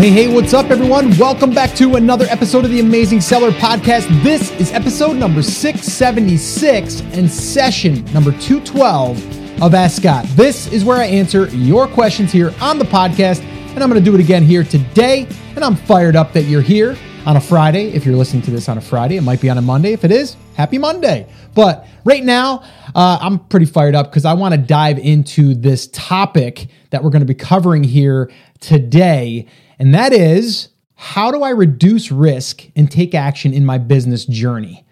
Hey, 0.00 0.08
hey, 0.08 0.34
what's 0.34 0.54
up, 0.54 0.70
everyone? 0.70 1.14
Welcome 1.18 1.50
back 1.50 1.74
to 1.74 1.96
another 1.96 2.24
episode 2.30 2.64
of 2.64 2.70
the 2.70 2.80
Amazing 2.80 3.20
Seller 3.20 3.50
Podcast. 3.50 4.08
This 4.22 4.50
is 4.52 4.72
episode 4.72 5.18
number 5.18 5.42
676 5.42 7.02
and 7.12 7.30
session 7.30 8.02
number 8.06 8.32
212 8.32 9.62
of 9.62 9.74
Ask 9.74 10.00
Scott. 10.00 10.24
This 10.30 10.72
is 10.72 10.86
where 10.86 10.96
I 10.96 11.04
answer 11.04 11.48
your 11.48 11.86
questions 11.86 12.32
here 12.32 12.54
on 12.62 12.78
the 12.78 12.86
podcast, 12.86 13.42
and 13.42 13.82
I'm 13.82 13.90
going 13.90 14.02
to 14.02 14.10
do 14.10 14.14
it 14.14 14.22
again 14.22 14.42
here 14.42 14.64
today. 14.64 15.28
And 15.54 15.62
I'm 15.62 15.76
fired 15.76 16.16
up 16.16 16.32
that 16.32 16.44
you're 16.44 16.62
here 16.62 16.96
on 17.26 17.36
a 17.36 17.40
Friday. 17.40 17.88
If 17.88 18.06
you're 18.06 18.16
listening 18.16 18.40
to 18.44 18.50
this 18.50 18.70
on 18.70 18.78
a 18.78 18.80
Friday, 18.80 19.18
it 19.18 19.22
might 19.22 19.42
be 19.42 19.50
on 19.50 19.58
a 19.58 19.62
Monday. 19.62 19.92
If 19.92 20.06
it 20.06 20.12
is, 20.12 20.34
happy 20.54 20.78
Monday. 20.78 21.30
But 21.54 21.86
right 22.06 22.24
now, 22.24 22.62
uh, 22.94 23.18
I'm 23.20 23.38
pretty 23.38 23.66
fired 23.66 23.94
up 23.94 24.10
because 24.10 24.24
I 24.24 24.32
want 24.32 24.54
to 24.54 24.58
dive 24.58 24.98
into 24.98 25.54
this 25.54 25.88
topic 25.88 26.68
that 26.88 27.04
we're 27.04 27.10
going 27.10 27.20
to 27.20 27.26
be 27.26 27.34
covering 27.34 27.84
here 27.84 28.30
today 28.60 29.46
and 29.80 29.94
that 29.94 30.12
is 30.12 30.68
how 30.94 31.32
do 31.32 31.42
I 31.42 31.50
reduce 31.50 32.12
risk 32.12 32.66
and 32.76 32.90
take 32.90 33.14
action 33.14 33.54
in 33.54 33.64
my 33.64 33.78
business 33.78 34.26
journey? 34.26 34.84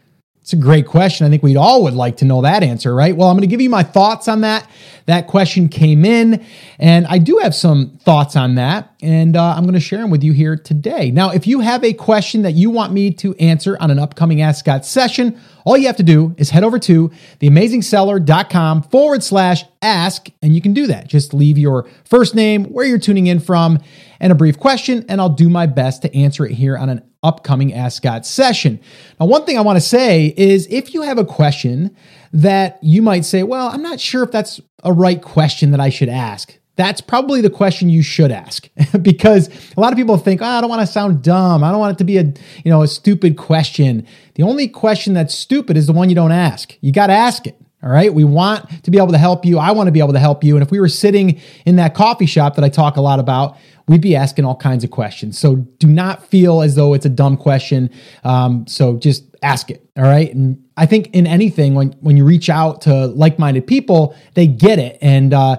It's 0.48 0.54
a 0.54 0.56
great 0.56 0.86
question. 0.86 1.26
I 1.26 1.28
think 1.28 1.42
we'd 1.42 1.58
all 1.58 1.82
would 1.82 1.92
like 1.92 2.16
to 2.16 2.24
know 2.24 2.40
that 2.40 2.62
answer, 2.62 2.94
right? 2.94 3.14
Well, 3.14 3.28
I'm 3.28 3.36
going 3.36 3.42
to 3.42 3.48
give 3.48 3.60
you 3.60 3.68
my 3.68 3.82
thoughts 3.82 4.28
on 4.28 4.40
that. 4.40 4.66
That 5.04 5.26
question 5.26 5.68
came 5.68 6.06
in, 6.06 6.42
and 6.78 7.06
I 7.06 7.18
do 7.18 7.36
have 7.42 7.54
some 7.54 7.98
thoughts 7.98 8.34
on 8.34 8.54
that, 8.54 8.94
and 9.02 9.36
uh, 9.36 9.54
I'm 9.54 9.64
going 9.64 9.74
to 9.74 9.80
share 9.80 9.98
them 9.98 10.08
with 10.08 10.24
you 10.24 10.32
here 10.32 10.56
today. 10.56 11.10
Now, 11.10 11.32
if 11.32 11.46
you 11.46 11.60
have 11.60 11.84
a 11.84 11.92
question 11.92 12.40
that 12.42 12.52
you 12.52 12.70
want 12.70 12.94
me 12.94 13.10
to 13.10 13.34
answer 13.34 13.76
on 13.78 13.90
an 13.90 13.98
upcoming 13.98 14.40
Ask 14.40 14.60
Scott 14.60 14.86
session, 14.86 15.38
all 15.66 15.76
you 15.76 15.86
have 15.86 15.98
to 15.98 16.02
do 16.02 16.34
is 16.38 16.48
head 16.48 16.64
over 16.64 16.78
to 16.78 17.10
theamazingseller.com 17.40 18.82
forward 18.84 19.22
slash 19.22 19.64
ask, 19.82 20.30
and 20.40 20.54
you 20.54 20.62
can 20.62 20.72
do 20.72 20.86
that. 20.86 21.08
Just 21.08 21.34
leave 21.34 21.58
your 21.58 21.86
first 22.06 22.34
name, 22.34 22.64
where 22.64 22.86
you're 22.86 22.98
tuning 22.98 23.26
in 23.26 23.38
from, 23.38 23.80
and 24.18 24.32
a 24.32 24.34
brief 24.34 24.58
question, 24.58 25.04
and 25.10 25.20
I'll 25.20 25.28
do 25.28 25.50
my 25.50 25.66
best 25.66 26.00
to 26.02 26.16
answer 26.16 26.46
it 26.46 26.52
here 26.52 26.78
on 26.78 26.88
an 26.88 27.07
upcoming 27.22 27.72
Ask 27.72 27.98
Scott 27.98 28.24
session. 28.24 28.80
Now, 29.18 29.26
one 29.26 29.44
thing 29.44 29.58
I 29.58 29.62
want 29.62 29.76
to 29.76 29.80
say 29.80 30.34
is 30.36 30.66
if 30.70 30.94
you 30.94 31.02
have 31.02 31.18
a 31.18 31.24
question 31.24 31.96
that 32.32 32.78
you 32.82 33.02
might 33.02 33.24
say, 33.24 33.42
well, 33.42 33.68
I'm 33.68 33.82
not 33.82 34.00
sure 34.00 34.22
if 34.22 34.30
that's 34.30 34.60
a 34.84 34.92
right 34.92 35.20
question 35.20 35.72
that 35.72 35.80
I 35.80 35.88
should 35.88 36.08
ask. 36.08 36.56
That's 36.76 37.00
probably 37.00 37.40
the 37.40 37.50
question 37.50 37.90
you 37.90 38.02
should 38.02 38.30
ask 38.30 38.68
because 39.02 39.48
a 39.76 39.80
lot 39.80 39.92
of 39.92 39.98
people 39.98 40.16
think, 40.16 40.40
oh, 40.40 40.46
I 40.46 40.60
don't 40.60 40.70
want 40.70 40.80
to 40.80 40.86
sound 40.86 41.22
dumb. 41.22 41.64
I 41.64 41.72
don't 41.72 41.80
want 41.80 41.96
it 41.96 41.98
to 41.98 42.04
be 42.04 42.18
a, 42.18 42.22
you 42.22 42.70
know, 42.70 42.82
a 42.82 42.88
stupid 42.88 43.36
question. 43.36 44.06
The 44.36 44.44
only 44.44 44.68
question 44.68 45.12
that's 45.12 45.34
stupid 45.34 45.76
is 45.76 45.88
the 45.88 45.92
one 45.92 46.08
you 46.08 46.14
don't 46.14 46.30
ask. 46.30 46.76
You 46.80 46.92
got 46.92 47.08
to 47.08 47.14
ask 47.14 47.48
it. 47.48 47.60
All 47.82 47.90
right. 47.90 48.12
We 48.12 48.24
want 48.24 48.84
to 48.84 48.90
be 48.90 48.98
able 48.98 49.12
to 49.12 49.18
help 49.18 49.44
you. 49.44 49.58
I 49.58 49.70
want 49.70 49.86
to 49.86 49.92
be 49.92 50.00
able 50.00 50.12
to 50.12 50.18
help 50.18 50.42
you. 50.42 50.56
And 50.56 50.64
if 50.64 50.70
we 50.70 50.80
were 50.80 50.88
sitting 50.88 51.40
in 51.64 51.76
that 51.76 51.94
coffee 51.94 52.26
shop 52.26 52.56
that 52.56 52.64
I 52.64 52.68
talk 52.68 52.96
a 52.96 53.00
lot 53.00 53.20
about, 53.20 53.56
we'd 53.88 54.00
be 54.00 54.14
asking 54.14 54.44
all 54.44 54.56
kinds 54.56 54.84
of 54.84 54.90
questions. 54.90 55.38
So 55.38 55.56
do 55.56 55.88
not 55.88 56.24
feel 56.26 56.62
as 56.62 56.74
though 56.74 56.94
it's 56.94 57.06
a 57.06 57.10
dumb 57.10 57.36
question. 57.36 57.90
Um, 58.22 58.66
so 58.66 58.96
just 58.96 59.24
ask 59.42 59.70
it. 59.70 59.84
All 59.96 60.04
right. 60.04 60.32
And 60.32 60.62
I 60.76 60.86
think 60.86 61.08
in 61.12 61.26
anything, 61.26 61.74
when, 61.74 61.92
when 62.00 62.16
you 62.16 62.24
reach 62.24 62.48
out 62.48 62.82
to 62.82 63.06
like 63.06 63.38
minded 63.38 63.66
people, 63.66 64.14
they 64.34 64.46
get 64.46 64.78
it. 64.78 64.98
And, 65.00 65.34
uh, 65.34 65.56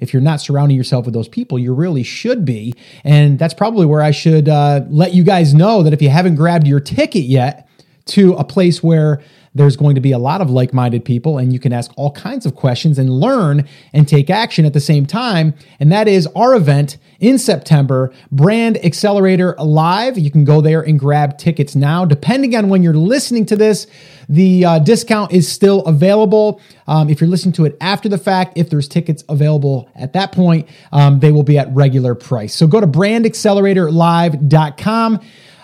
if 0.00 0.12
you're 0.12 0.20
not 0.20 0.40
surrounding 0.40 0.76
yourself 0.76 1.04
with 1.04 1.14
those 1.14 1.28
people, 1.28 1.60
you 1.60 1.72
really 1.72 2.02
should 2.02 2.44
be. 2.44 2.74
And 3.04 3.38
that's 3.38 3.54
probably 3.54 3.86
where 3.86 4.02
I 4.02 4.10
should 4.10 4.48
uh, 4.48 4.80
let 4.88 5.14
you 5.14 5.22
guys 5.22 5.54
know 5.54 5.84
that 5.84 5.92
if 5.92 6.02
you 6.02 6.08
haven't 6.08 6.34
grabbed 6.34 6.66
your 6.66 6.80
ticket 6.80 7.22
yet 7.22 7.68
to 8.06 8.32
a 8.32 8.42
place 8.42 8.82
where 8.82 9.22
there's 9.54 9.76
going 9.76 9.94
to 9.94 10.00
be 10.00 10.10
a 10.10 10.18
lot 10.18 10.40
of 10.40 10.50
like 10.50 10.72
minded 10.72 11.04
people, 11.04 11.38
and 11.38 11.52
you 11.52 11.60
can 11.60 11.72
ask 11.72 11.92
all 11.96 12.10
kinds 12.10 12.46
of 12.46 12.56
questions 12.56 12.98
and 12.98 13.10
learn 13.10 13.68
and 13.92 14.08
take 14.08 14.28
action 14.28 14.64
at 14.64 14.72
the 14.72 14.80
same 14.80 15.06
time. 15.06 15.54
And 15.78 15.92
that 15.92 16.08
is 16.08 16.26
our 16.34 16.54
event 16.54 16.98
in 17.22 17.38
September, 17.38 18.12
Brand 18.30 18.76
Accelerator 18.84 19.54
Live. 19.58 20.18
You 20.18 20.30
can 20.30 20.44
go 20.44 20.60
there 20.60 20.82
and 20.82 20.98
grab 20.98 21.38
tickets 21.38 21.74
now. 21.74 22.04
Depending 22.04 22.54
on 22.56 22.68
when 22.68 22.82
you're 22.82 22.92
listening 22.92 23.46
to 23.46 23.56
this, 23.56 23.86
the 24.28 24.64
uh, 24.64 24.80
discount 24.80 25.32
is 25.32 25.50
still 25.50 25.80
available. 25.86 26.60
Um, 26.88 27.08
if 27.08 27.20
you're 27.20 27.30
listening 27.30 27.52
to 27.54 27.64
it 27.64 27.76
after 27.80 28.08
the 28.08 28.18
fact, 28.18 28.58
if 28.58 28.70
there's 28.70 28.88
tickets 28.88 29.22
available 29.28 29.88
at 29.94 30.14
that 30.14 30.32
point, 30.32 30.68
um, 30.90 31.20
they 31.20 31.30
will 31.30 31.44
be 31.44 31.58
at 31.58 31.72
regular 31.72 32.16
price. 32.16 32.54
So 32.54 32.66
go 32.66 32.80
to 32.80 32.88
brandacceleratorlive.com. 32.88 35.20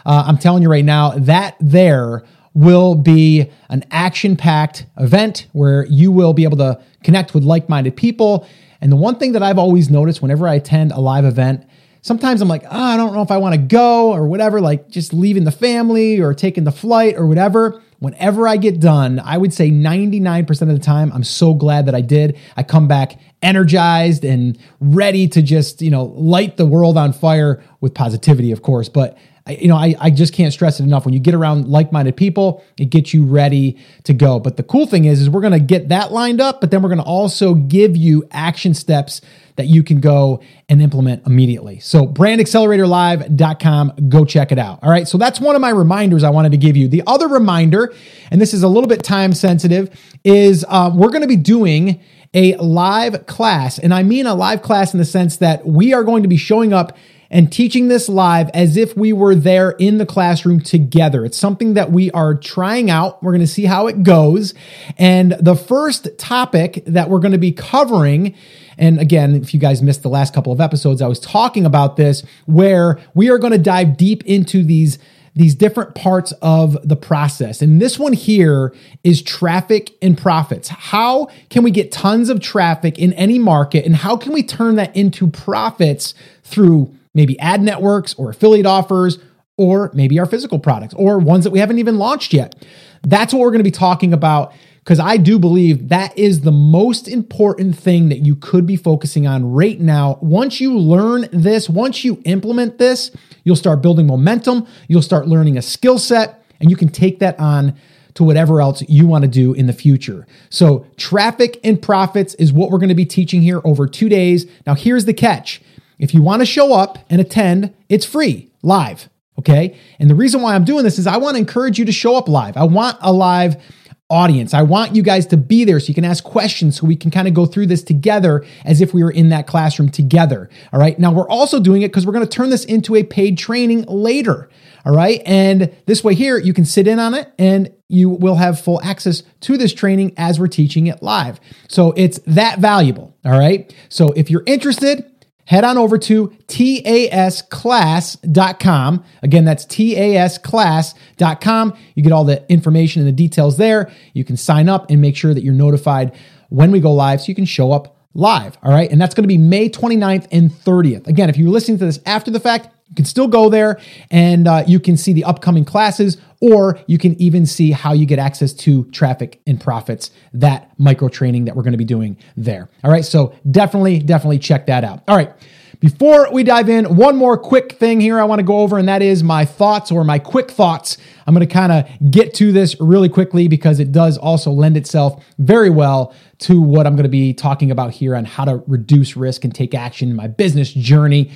Uh, 0.07 0.25
I'm 0.27 0.39
telling 0.39 0.63
you 0.63 0.71
right 0.71 0.85
now, 0.85 1.11
that 1.11 1.57
there 1.61 2.23
will 2.55 2.95
be 2.95 3.51
an 3.69 3.85
action 3.91 4.37
packed 4.37 4.87
event 4.97 5.49
where 5.53 5.85
you 5.87 6.13
will 6.13 6.33
be 6.33 6.45
able 6.45 6.59
to 6.59 6.81
connect 7.03 7.35
with 7.35 7.43
like 7.43 7.69
minded 7.69 7.97
people. 7.97 8.47
And 8.81 8.93
the 8.93 8.97
one 8.97 9.17
thing 9.17 9.33
that 9.33 9.43
I've 9.43 9.59
always 9.59 9.91
noticed 9.91 10.23
whenever 10.23 10.47
I 10.47 10.55
attend 10.55 10.93
a 10.93 11.01
live 11.01 11.25
event, 11.25 11.69
sometimes 12.03 12.41
I'm 12.41 12.49
like, 12.49 12.65
oh, 12.65 12.69
I 12.71 12.97
don't 12.97 13.13
know 13.13 13.23
if 13.23 13.31
I 13.31 13.39
want 13.39 13.55
to 13.55 13.61
go 13.61 14.13
or 14.13 14.27
whatever, 14.27 14.61
like 14.61 14.89
just 14.89 15.13
leaving 15.13 15.45
the 15.45 15.51
family 15.51 16.21
or 16.21 16.35
taking 16.35 16.65
the 16.65 16.73
flight 16.73 17.17
or 17.17 17.27
whatever. 17.27 17.83
Whenever 17.99 18.47
I 18.47 18.57
get 18.59 18.79
done, 18.79 19.19
I 19.19 19.39
would 19.39 19.53
say 19.53 19.71
99% 19.71 20.63
of 20.63 20.69
the 20.69 20.79
time, 20.79 21.11
I'm 21.13 21.25
so 21.25 21.53
glad 21.53 21.87
that 21.87 21.97
I 21.97 22.01
did. 22.01 22.39
I 22.57 22.63
come 22.63 22.87
back 22.87 23.19
energized 23.43 24.25
and 24.25 24.57
ready 24.81 25.27
to 25.29 25.43
just, 25.43 25.83
you 25.83 25.91
know, 25.91 26.05
light 26.05 26.57
the 26.57 26.67
world 26.67 26.97
on 26.97 27.13
fire 27.13 27.61
with 27.81 27.95
positivity, 27.95 28.53
of 28.53 28.63
course. 28.63 28.89
But 28.89 29.19
you 29.51 29.69
know, 29.69 29.77
I, 29.77 29.95
I 29.99 30.11
just 30.11 30.35
can't 30.35 30.53
stress 30.53 30.81
it 30.81 30.85
enough. 30.85 31.05
When 31.05 31.15
you 31.15 31.21
get 31.21 31.35
around 31.35 31.69
like-minded 31.69 32.17
people, 32.17 32.65
it 32.77 32.87
gets 32.87 33.15
you 33.15 33.25
ready 33.25 33.79
to 34.05 34.13
go. 34.13 34.41
But 34.41 34.57
the 34.57 34.63
cool 34.63 34.87
thing 34.87 35.07
is, 35.07 35.21
is 35.21 35.31
we're 35.31 35.41
going 35.41 35.53
to 35.53 35.61
get 35.61 35.89
that 35.89 36.13
lined 36.13 36.41
up, 36.41 36.61
but 36.61 36.71
then 36.71 36.83
we're 36.83 36.91
going 36.91 36.99
to 36.99 37.05
also 37.05 37.55
give 37.55 37.97
you 37.97 38.29
action 38.31 38.75
steps 38.75 39.21
that 39.57 39.67
you 39.67 39.83
can 39.83 40.01
go 40.01 40.41
and 40.69 40.81
implement 40.81 41.27
immediately. 41.27 41.81
So 41.81 42.07
brandacceleratorlive.com, 42.07 44.09
go 44.09 44.25
check 44.25 44.53
it 44.53 44.59
out. 44.59 44.79
All 44.83 44.91
right. 44.91 45.09
So 45.09 45.19
that's 45.19 45.41
one 45.41 45.57
of 45.57 45.61
my 45.61 45.71
reminders 45.71 46.23
I 46.23 46.31
wanted 46.31 46.53
to 46.53 46.59
give 46.59 46.77
you. 46.77 46.87
The 46.87 47.03
other 47.07 47.27
reminder, 47.27 47.93
and 48.31 48.41
this 48.41 48.55
is 48.55 48.63
a 48.63 48.69
little 48.69 48.89
bit 48.89 49.03
time 49.03 49.35
sensitive, 49.35 49.91
is 50.23 50.65
uh, 50.69 50.93
we're 50.95 51.09
going 51.09 51.23
to 51.23 51.29
be 51.29 51.37
doing 51.37 52.01
a 52.35 52.55
live 52.57 53.27
class. 53.27 53.79
And 53.79 53.93
I 53.93 54.05
mean 54.05 54.27
a 54.27 54.35
live 54.35 54.63
class 54.63 54.95
in 54.95 54.99
the 54.99 55.05
sense 55.05 55.39
that 55.39 55.67
we 55.67 55.93
are 55.93 56.05
going 56.05 56.23
to 56.23 56.29
be 56.29 56.37
showing 56.37 56.73
up 56.73 56.97
and 57.31 57.53
teaching 57.53 57.89
this 57.89 58.09
live 58.09 58.49
as 58.55 58.77
if 58.77 58.97
we 58.97 59.13
were 59.13 59.35
there 59.35 59.73
in 59.73 59.99
the 59.99 60.07
classroom 60.07 60.61
together. 60.61 61.25
It's 61.25 61.39
something 61.39 61.75
that 61.75 61.93
we 61.93 62.11
are 62.13 62.35
trying 62.35 62.91
out. 62.91 63.23
We're 63.23 63.33
going 63.33 63.41
to 63.41 63.47
see 63.47 63.67
how 63.67 63.87
it 63.87 64.03
goes. 64.03 64.55
And 64.97 65.33
the 65.33 65.55
first 65.57 66.09
topic 66.19 66.83
that 66.87 67.11
we're 67.11 67.21
going 67.21 67.33
to 67.33 67.39
be 67.39 67.53
covering 67.53 68.35
and 68.79 69.01
again, 69.01 69.35
if 69.35 69.53
you 69.53 69.61
guys 69.61 69.83
missed 69.83 70.03
the 70.03 70.09
last 70.09 70.33
couple 70.33 70.53
of 70.53 70.61
episodes, 70.61 71.03
I 71.03 71.09
was 71.09 71.19
talking 71.19 71.67
about 71.67 71.97
this 71.97 72.23
where 72.47 73.01
we 73.13 73.29
are 73.29 73.37
going 73.37 73.53
to 73.53 73.59
dive 73.59 73.97
deep 73.97 74.25
into 74.25 74.63
these 74.63 74.99
these 75.35 75.55
different 75.55 75.95
parts 75.95 76.33
of 76.43 76.77
the 76.83 76.97
process. 76.97 77.63
And 77.63 77.81
this 77.81 77.97
one 77.97 78.13
here 78.13 78.75
is 79.05 79.23
traffic 79.23 79.93
and 80.03 80.19
profits. 80.19 80.69
How 80.69 81.29
can 81.49 81.63
we 81.63 81.71
get 81.71 81.93
tons 81.93 82.29
of 82.29 82.41
traffic 82.41 82.99
in 82.99 83.13
any 83.13 83.39
market 83.39 83.85
and 83.85 83.95
how 83.95 84.17
can 84.17 84.33
we 84.33 84.43
turn 84.43 84.75
that 84.77 84.97
into 84.97 85.29
profits 85.29 86.13
through 86.43 86.93
maybe 87.19 87.37
ad 87.41 87.61
networks 87.61 88.15
or 88.15 88.31
affiliate 88.31 88.65
offers, 88.65 89.19
or 89.57 89.91
maybe 89.93 90.21
our 90.21 90.25
physical 90.25 90.61
products 90.61 90.95
or 90.95 91.19
ones 91.19 91.43
that 91.43 91.51
we 91.51 91.59
haven't 91.59 91.81
even 91.81 91.99
launched 91.99 92.33
yet. 92.33 92.55
That's 93.03 93.35
what 93.35 93.41
we're 93.41 93.51
going 93.51 93.59
to 93.59 93.65
be 93.65 93.73
talking 93.73 94.13
about 94.13 94.53
because 94.85 95.01
I 95.01 95.17
do 95.17 95.37
believe 95.37 95.89
that 95.89 96.17
is 96.17 96.43
the 96.43 96.53
most 96.53 97.09
important 97.09 97.77
thing 97.77 98.09
that 98.09 98.25
you 98.25 98.37
could 98.37 98.67
be 98.67 98.77
focusing 98.77 99.27
on 99.27 99.51
right 99.51 99.79
now. 99.81 100.19
Once 100.23 100.61
you 100.61 100.79
learn 100.79 101.29
this, 101.33 101.69
once 101.69 102.05
you 102.05 102.23
implement 102.25 102.79
this, 102.79 103.11
you'll 103.43 103.57
start 103.57 103.83
building 103.83 104.07
momentum, 104.07 104.67
you'll 104.87 105.03
start 105.03 105.27
learning 105.27 105.59
a 105.59 105.63
skill 105.63 105.99
set, 105.99 106.43
and 106.61 106.71
you 106.71 106.77
can 106.77 106.89
take 106.89 107.19
that 107.19 107.39
on 107.41 107.77
to 108.15 108.23
whatever 108.25 108.61
else 108.61 108.83
you 108.89 109.07
want 109.07 109.23
to 109.23 109.29
do 109.29 109.53
in 109.55 109.67
the 109.67 109.73
future. 109.73 110.25
So, 110.51 110.87
traffic 110.97 111.61
and 111.63 111.81
profits 111.83 112.35
is 112.35 112.53
what 112.53 112.71
we're 112.71 112.79
going 112.79 112.89
to 112.89 112.95
be 112.95 113.05
teaching 113.05 113.43
here 113.43 113.61
over 113.65 113.87
two 113.87 114.09
days. 114.09 114.47
Now, 114.67 114.75
here's 114.75 115.05
the 115.05 115.15
catch 115.15 115.61
if 115.99 116.15
you 116.15 116.23
want 116.23 116.41
to 116.41 116.47
show 116.47 116.73
up 116.73 116.99
and 117.11 117.21
attend, 117.21 117.75
it's 117.89 118.07
free, 118.07 118.51
live. 118.63 119.09
Okay. 119.39 119.79
And 120.01 120.11
the 120.11 120.15
reason 120.15 120.43
why 120.43 120.55
I'm 120.55 120.65
doing 120.65 120.85
this 120.85 120.99
is 120.99 121.07
I 121.07 121.17
want 121.17 121.37
to 121.37 121.39
encourage 121.39 121.79
you 121.79 121.85
to 121.85 121.93
show 121.93 122.17
up 122.17 122.29
live. 122.29 122.57
I 122.57 122.65
want 122.65 122.99
a 123.01 123.13
live 123.13 123.63
audience. 124.11 124.55
I 124.55 124.63
want 124.63 124.97
you 124.97 125.03
guys 125.03 125.27
to 125.27 125.37
be 125.37 125.65
there 125.65 125.79
so 125.79 125.89
you 125.89 125.95
can 125.95 126.05
ask 126.05 126.25
questions 126.25 126.79
so 126.79 126.87
we 126.87 126.97
can 126.97 127.11
kind 127.11 127.29
of 127.29 127.35
go 127.35 127.45
through 127.45 127.67
this 127.67 127.83
together 127.83 128.45
as 128.65 128.81
if 128.81 128.95
we 128.95 129.05
were 129.05 129.11
in 129.11 129.29
that 129.29 129.47
classroom 129.47 129.91
together. 129.91 130.49
All 130.73 130.81
right. 130.81 130.99
Now 130.99 131.13
we're 131.13 131.29
also 131.29 131.61
doing 131.61 131.83
it 131.83 131.89
because 131.89 132.07
we're 132.07 132.15
going 132.15 132.27
to 132.27 132.31
turn 132.31 132.51
this 132.51 132.65
into 132.65 132.97
a 132.97 133.03
paid 133.03 133.37
training 133.37 133.83
later. 133.83 134.49
All 134.87 134.95
right. 134.95 135.21
And 135.27 135.77
this 135.87 136.03
way 136.03 136.15
here, 136.15 136.39
you 136.39 136.55
can 136.55 136.65
sit 136.65 136.89
in 136.89 136.99
on 136.99 137.13
it 137.13 137.31
and 137.39 137.71
you 137.89 138.09
will 138.09 138.37
have 138.37 138.61
full 138.61 138.83
access 138.83 139.23
to 139.41 139.59
this 139.59 139.75
training 139.75 140.15
as 140.17 140.41
we're 140.41 140.47
teaching 140.47 140.87
it 140.87 141.03
live. 141.03 141.39
So 141.69 141.93
it's 141.97 142.19
that 142.27 142.61
valuable. 142.61 143.15
All 143.25 143.39
right. 143.39 143.73
So 143.91 144.09
if 144.13 144.31
you're 144.31 144.45
interested, 144.47 145.05
head 145.49 145.65
on 145.65 145.77
over 145.79 145.97
to 145.97 146.29
tasclass.com. 146.47 149.05
Again, 149.23 149.47
that's 149.47 149.65
tasclass.com. 149.65 151.79
You 151.95 152.03
get 152.03 152.13
all 152.13 152.25
the 152.25 152.53
information 152.53 153.01
and 153.01 153.09
the 153.09 153.13
details 153.13 153.57
there. 153.57 153.91
You 154.13 154.25
can 154.25 154.37
sign 154.37 154.69
up 154.69 154.91
and 154.91 155.01
make 155.01 155.17
sure 155.17 155.33
that 155.33 155.43
you're 155.43 155.55
notified 155.55 156.15
when 156.51 156.71
we 156.71 156.81
go 156.81 156.93
live 156.93 157.23
so 157.23 157.29
you 157.29 157.35
can 157.35 157.47
show 157.47 157.73
up 157.73 157.97
live. 158.13 158.59
All 158.63 158.71
right. 158.71 158.93
And 158.93 159.01
that's 159.01 159.15
going 159.15 159.25
to 159.25 159.29
be 159.29 159.39
May 159.39 159.71
29th 159.71 160.29
and 160.31 160.51
30th. 160.51 161.07
Again, 161.07 161.31
if 161.31 161.39
you're 161.39 161.49
listening 161.49 161.79
to 161.79 161.87
this 161.87 161.99
after 162.05 162.31
the 162.31 162.41
fact, 162.41 162.69
You 162.89 162.95
can 162.95 163.05
still 163.05 163.29
go 163.29 163.49
there 163.49 163.81
and 164.11 164.49
uh, 164.49 164.65
you 164.67 164.81
can 164.81 164.97
see 164.97 165.13
the 165.13 165.25
upcoming 165.25 165.65
classes, 165.65 166.17
or 166.41 166.79
you 166.87 166.99
can 166.99 167.21
even 167.21 167.47
see 167.47 167.73
how 167.73 167.93
you 167.93 168.07
get 168.07 168.19
access 168.19 168.53
to 168.53 168.85
traffic 168.91 169.41
and 169.47 169.61
profits, 169.61 170.11
that 170.33 170.73
micro 170.79 171.09
training 171.09 171.45
that 171.47 171.57
we're 171.57 171.63
going 171.63 171.73
to 171.73 171.79
be 171.79 171.85
doing 171.85 172.17
there. 172.37 172.69
All 172.85 172.91
right. 172.91 173.05
So 173.05 173.35
definitely, 173.51 173.99
definitely 173.99 174.39
check 174.39 174.67
that 174.67 174.85
out. 174.85 175.03
All 175.09 175.17
right. 175.17 175.33
Before 175.81 176.29
we 176.33 176.43
dive 176.43 176.69
in, 176.69 176.97
one 176.97 177.15
more 177.15 177.39
quick 177.39 177.75
thing 177.75 178.01
here 178.01 178.19
I 178.19 178.25
want 178.25 178.41
to 178.41 178.45
go 178.45 178.59
over, 178.59 178.79
and 178.79 178.89
that 178.89 179.01
is 179.01 179.23
my 179.23 179.45
thoughts 179.45 179.93
or 179.93 180.03
my 180.03 180.19
quick 180.19 180.51
thoughts. 180.51 180.97
I'm 181.25 181.35
going 181.35 181.47
to 181.47 181.53
kind 181.53 181.71
of 181.71 182.11
get 182.11 182.35
to 182.35 182.51
this 182.51 182.75
really 182.81 183.09
quickly 183.09 183.47
because 183.47 183.79
it 183.79 183.93
does 183.93 184.19
also 184.19 184.51
lend 184.51 184.77
itself 184.77 185.25
very 185.39 185.71
well 185.71 186.13
to 186.39 186.61
what 186.61 186.85
I'm 186.85 186.97
going 186.97 187.05
to 187.05 187.09
be 187.09 187.33
talking 187.33 187.71
about 187.71 187.93
here 187.93 188.17
on 188.17 188.25
how 188.25 188.45
to 188.45 188.65
reduce 188.67 189.17
risk 189.17 189.45
and 189.45 189.55
take 189.55 189.73
action 189.73 190.11
in 190.11 190.17
my 190.17 190.27
business 190.27 190.73
journey. 190.73 191.31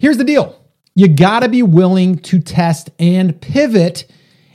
Here's 0.00 0.18
the 0.18 0.24
deal 0.24 0.58
you 0.94 1.08
got 1.08 1.40
to 1.40 1.48
be 1.48 1.62
willing 1.62 2.16
to 2.18 2.38
test 2.40 2.90
and 2.98 3.40
pivot 3.40 4.06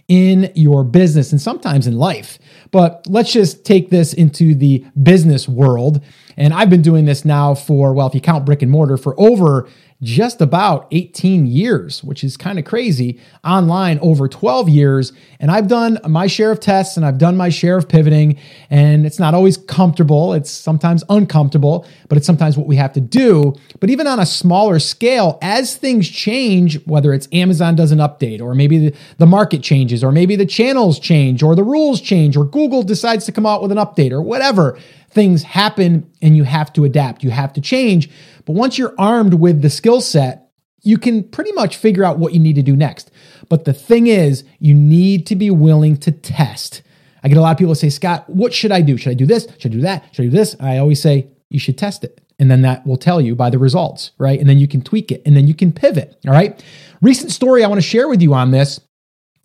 in 0.07 0.51
your 0.55 0.83
business 0.83 1.31
and 1.31 1.39
sometimes 1.39 1.85
in 1.85 1.97
life. 1.97 2.39
But 2.71 3.05
let's 3.07 3.31
just 3.31 3.63
take 3.63 3.89
this 3.89 4.13
into 4.13 4.55
the 4.55 4.83
business 5.01 5.47
world. 5.47 6.03
And 6.35 6.53
I've 6.53 6.69
been 6.69 6.81
doing 6.81 7.05
this 7.05 7.25
now 7.25 7.53
for, 7.53 7.93
well, 7.93 8.07
if 8.07 8.15
you 8.15 8.21
count 8.21 8.45
brick 8.45 8.61
and 8.61 8.71
mortar, 8.71 8.97
for 8.97 9.19
over 9.19 9.69
just 10.01 10.39
about 10.39 10.87
18 10.91 11.45
years, 11.45 12.03
which 12.03 12.23
is 12.23 12.37
kind 12.37 12.57
of 12.57 12.63
crazy, 12.63 13.19
online 13.43 13.99
over 13.99 14.29
12 14.29 14.69
years. 14.69 15.11
And 15.41 15.51
I've 15.51 15.67
done 15.67 15.99
my 16.07 16.27
share 16.27 16.51
of 16.51 16.61
tests 16.61 16.95
and 16.95 17.05
I've 17.05 17.17
done 17.17 17.35
my 17.35 17.49
share 17.49 17.77
of 17.77 17.89
pivoting. 17.89 18.37
And 18.69 19.05
it's 19.05 19.19
not 19.19 19.33
always 19.33 19.57
comfortable, 19.57 20.33
it's 20.33 20.51
sometimes 20.51 21.03
uncomfortable, 21.09 21.85
but 22.07 22.17
it's 22.17 22.25
sometimes 22.25 22.57
what 22.57 22.65
we 22.65 22.77
have 22.77 22.93
to 22.93 23.01
do. 23.01 23.53
But 23.81 23.89
even 23.89 24.07
on 24.07 24.19
a 24.19 24.25
smaller 24.25 24.79
scale, 24.79 25.37
as 25.41 25.75
things 25.75 26.07
change, 26.07 26.85
whether 26.85 27.13
it's 27.13 27.27
Amazon 27.33 27.75
does 27.75 27.91
an 27.91 27.99
update, 27.99 28.41
or 28.41 28.55
maybe 28.55 28.95
the, 29.17 29.29
market 29.29 29.61
changes, 29.61 30.03
or 30.03 30.11
maybe 30.11 30.35
the 30.35 30.45
channels 30.45 30.97
change, 30.97 31.43
or 31.43 31.55
the 31.55 31.63
rules 31.63 32.01
change, 32.01 32.35
or 32.35 32.43
Google 32.43 32.81
decides 32.81 33.25
to 33.25 33.31
come 33.31 33.45
out 33.45 33.61
with 33.61 33.71
an 33.71 33.77
update, 33.77 34.11
or 34.11 34.23
whatever, 34.23 34.79
things 35.11 35.43
happen 35.43 36.09
and 36.21 36.37
you 36.37 36.43
have 36.43 36.71
to 36.73 36.85
adapt, 36.85 37.23
you 37.23 37.31
have 37.31 37.53
to 37.53 37.61
change. 37.61 38.09
But 38.45 38.53
once 38.53 38.77
you're 38.77 38.95
armed 38.97 39.35
with 39.35 39.61
the 39.61 39.69
skill 39.69 40.01
set, 40.01 40.49
you 40.81 40.97
can 40.97 41.23
pretty 41.23 41.51
much 41.51 41.77
figure 41.77 42.03
out 42.03 42.19
what 42.19 42.33
you 42.33 42.39
need 42.39 42.55
to 42.55 42.61
do 42.61 42.75
next. 42.75 43.11
But 43.49 43.65
the 43.65 43.73
thing 43.73 44.07
is, 44.07 44.43
you 44.59 44.73
need 44.73 45.25
to 45.27 45.35
be 45.35 45.49
willing 45.49 45.97
to 45.97 46.11
test. 46.11 46.81
I 47.23 47.27
get 47.27 47.37
a 47.37 47.41
lot 47.41 47.51
of 47.51 47.57
people 47.57 47.75
say, 47.75 47.89
Scott, 47.89 48.29
what 48.29 48.53
should 48.53 48.71
I 48.71 48.81
do? 48.81 48.95
Should 48.97 49.11
I 49.11 49.15
do 49.15 49.25
this? 49.25 49.47
Should 49.57 49.71
I 49.71 49.75
do 49.75 49.81
that? 49.81 50.05
Should 50.13 50.23
I 50.23 50.25
do 50.25 50.37
this? 50.37 50.55
I 50.59 50.77
always 50.77 51.01
say, 51.01 51.27
you 51.49 51.59
should 51.59 51.77
test 51.77 52.03
it. 52.03 52.21
And 52.39 52.49
then 52.49 52.61
that 52.61 52.85
will 52.87 52.95
tell 52.95 53.19
you 53.19 53.35
by 53.35 53.49
the 53.49 53.59
results, 53.59 54.11
right? 54.17 54.39
And 54.39 54.47
then 54.47 54.59
you 54.59 54.67
can 54.67 54.81
tweak 54.81 55.11
it 55.11 55.21
and 55.25 55.35
then 55.35 55.47
you 55.47 55.53
can 55.53 55.73
pivot. 55.73 56.17
All 56.25 56.33
right. 56.33 56.63
Recent 57.01 57.31
story 57.31 57.63
I 57.63 57.67
want 57.67 57.81
to 57.81 57.87
share 57.87 58.07
with 58.07 58.21
you 58.21 58.33
on 58.33 58.51
this 58.51 58.79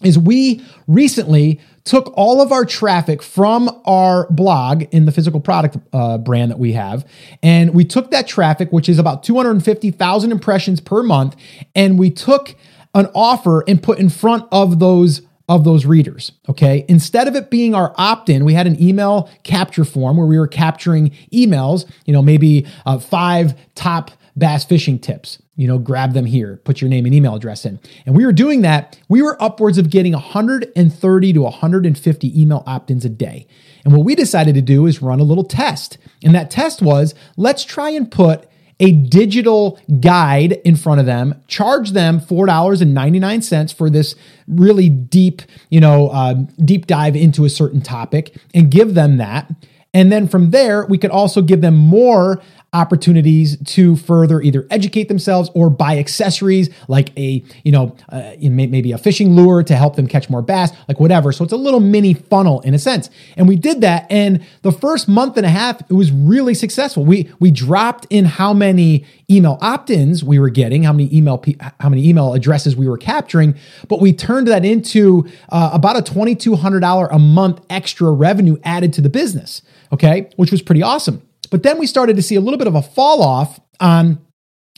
is 0.05 0.19
we 0.19 0.65
recently 0.87 1.61
took 1.85 2.13
all 2.17 2.41
of 2.41 2.51
our 2.51 2.65
traffic 2.65 3.23
from 3.23 3.71
our 3.85 4.27
blog 4.31 4.85
in 4.91 5.05
the 5.05 5.13
physical 5.13 5.41
product 5.41 5.77
uh, 5.93 6.19
brand 6.19 6.51
that 6.51 6.59
we 6.59 6.73
have, 6.73 7.07
and 7.43 7.75
we 7.75 7.85
took 7.85 8.11
that 8.11 8.27
traffic, 8.27 8.73
which 8.73 8.89
is 8.89 8.99
about 8.99 9.23
250,000 9.23 10.33
impressions 10.33 10.81
per 10.81 11.03
month, 11.03 11.37
and 11.75 11.99
we 11.99 12.11
took 12.11 12.55
an 12.95 13.07
offer 13.15 13.65
and 13.69 13.83
put 13.83 13.99
in 13.99 14.09
front 14.09 14.47
of 14.51 14.79
those 14.79 15.23
of 15.49 15.65
those 15.65 15.85
readers. 15.85 16.33
Okay. 16.49 16.87
Instead 16.89 17.29
of 17.29 17.37
it 17.37 17.51
being 17.51 17.75
our 17.75 17.95
opt 17.99 18.31
in, 18.31 18.45
we 18.45 18.55
had 18.55 18.67
an 18.67 18.81
email 18.83 19.29
capture 19.43 19.85
form 19.85 20.17
where 20.17 20.27
we 20.27 20.39
were 20.39 20.49
capturing 20.49 21.11
emails, 21.33 21.85
you 22.07 22.13
know, 22.13 22.23
maybe 22.23 22.67
uh, 22.87 22.99
five 22.99 23.55
top 23.75 24.11
bass 24.37 24.65
fishing 24.65 24.99
tips. 24.99 25.41
You 25.57 25.69
know, 25.69 25.79
grab 25.79 26.13
them 26.13 26.27
here, 26.27 26.61
put 26.65 26.81
your 26.81 26.91
name 26.91 27.07
and 27.07 27.15
email 27.15 27.37
address 27.37 27.65
in. 27.65 27.79
And 28.07 28.17
we 28.17 28.27
were 28.27 28.33
doing 28.33 28.63
that. 28.63 28.99
We 29.09 29.23
were 29.23 29.41
upwards 29.41 29.79
of 29.79 29.91
getting 29.91 30.13
130 30.13 31.33
to 31.33 31.43
150 31.43 32.41
email 32.41 32.65
opt 32.67 32.91
ins 32.91 33.05
a 33.05 33.09
day. 33.09 33.47
And 33.85 33.95
what 33.95 34.05
we 34.05 34.15
decided 34.15 34.55
to 34.57 34.63
do 34.63 34.87
is 34.87 35.01
run 35.01 35.21
a 35.21 35.25
little 35.25 35.45
test. 35.45 35.99
And 36.25 36.35
that 36.35 36.51
test 36.51 36.83
was 36.83 37.15
let's 37.37 37.65
try 37.65 37.91
and 37.91 38.11
put 38.11 38.49
a 38.81 38.93
digital 38.93 39.79
guide 40.01 40.53
in 40.65 40.75
front 40.75 41.01
of 41.01 41.07
them, 41.07 41.41
charge 41.47 41.93
them 41.93 42.21
$4.99 42.21 43.75
for 43.75 43.89
this 43.89 44.17
really 44.49 44.89
deep, 44.89 45.43
you 45.71 45.81
know, 45.81 46.09
uh, 46.09 46.35
deep 46.65 46.87
dive 46.87 47.15
into 47.15 47.45
a 47.45 47.51
certain 47.51 47.81
topic 47.81 48.37
and 48.53 48.71
give 48.71 48.95
them 48.95 49.19
that. 49.19 49.51
And 49.93 50.11
then 50.11 50.27
from 50.27 50.51
there, 50.51 50.85
we 50.87 50.99
could 50.99 51.13
also 51.13 51.41
give 51.41 51.61
them 51.61 51.77
more 51.77 52.43
opportunities 52.75 53.57
to 53.65 53.97
further 53.97 54.43
either 54.43 54.67
educate 54.71 55.09
themselves 55.09 55.51
or 55.55 55.71
buy 55.71 55.97
accessories 55.97 56.69
like 56.89 57.17
a 57.17 57.43
you 57.63 57.73
know 57.73 57.97
uh, 58.11 58.33
maybe 58.41 58.93
a 58.93 58.99
fishing 58.99 59.35
lure 59.35 59.63
to 59.63 59.77
help 59.77 59.97
them 59.97 60.07
catch 60.07 60.29
more 60.29 60.43
bass 60.43 60.73
like 60.89 61.01
whatever. 61.01 61.33
So 61.33 61.45
it's 61.45 61.53
a 61.53 61.57
little 61.57 61.81
mini 61.81 62.13
funnel 62.13 62.61
in 62.63 62.75
a 62.75 62.79
sense. 62.79 63.09
And 63.37 63.49
we 63.49 63.57
did 63.57 63.81
that. 63.81 64.07
And 64.11 64.45
the 64.63 64.73
first 64.73 65.09
month 65.09 65.37
and 65.37 65.47
a 65.47 65.51
half 65.51 65.81
it 65.81 65.95
was 65.95 66.11
really 66.13 66.55
successful. 66.55 67.05
We 67.05 67.31
we 67.39 67.51
dropped 67.51 68.07
in 68.11 68.25
how 68.25 68.53
many 68.53 69.07
email 69.31 69.57
opt-ins 69.63 70.23
we 70.23 70.39
were 70.39 70.51
getting 70.51 70.83
how 70.83 70.93
many 70.93 71.15
email 71.17 71.43
how 71.81 71.89
many 71.89 72.07
email 72.07 72.35
addresses 72.35 72.77
we 72.77 72.87
were 72.87 72.99
capturing 72.99 73.55
but 73.89 73.99
we 73.99 74.13
turned 74.13 74.49
that 74.49 74.67
into 74.67 75.27
uh, 75.49 75.71
about 75.73 75.97
a 75.97 76.03
$2200 76.03 77.09
a 77.11 77.19
month 77.19 77.65
extra 77.71 78.11
revenue 78.11 78.57
added 78.65 78.93
to 78.93 79.01
the 79.01 79.09
business. 79.09 79.63
Okay? 79.93 80.31
Which 80.37 80.51
was 80.51 80.61
pretty 80.61 80.83
awesome 80.83 81.23
but 81.47 81.63
then 81.63 81.79
we 81.79 81.87
started 81.87 82.17
to 82.17 82.23
see 82.23 82.35
a 82.35 82.41
little 82.41 82.59
bit 82.59 82.67
of 82.67 82.75
a 82.75 82.83
fall 82.83 83.23
off 83.23 83.61
on 83.81 84.25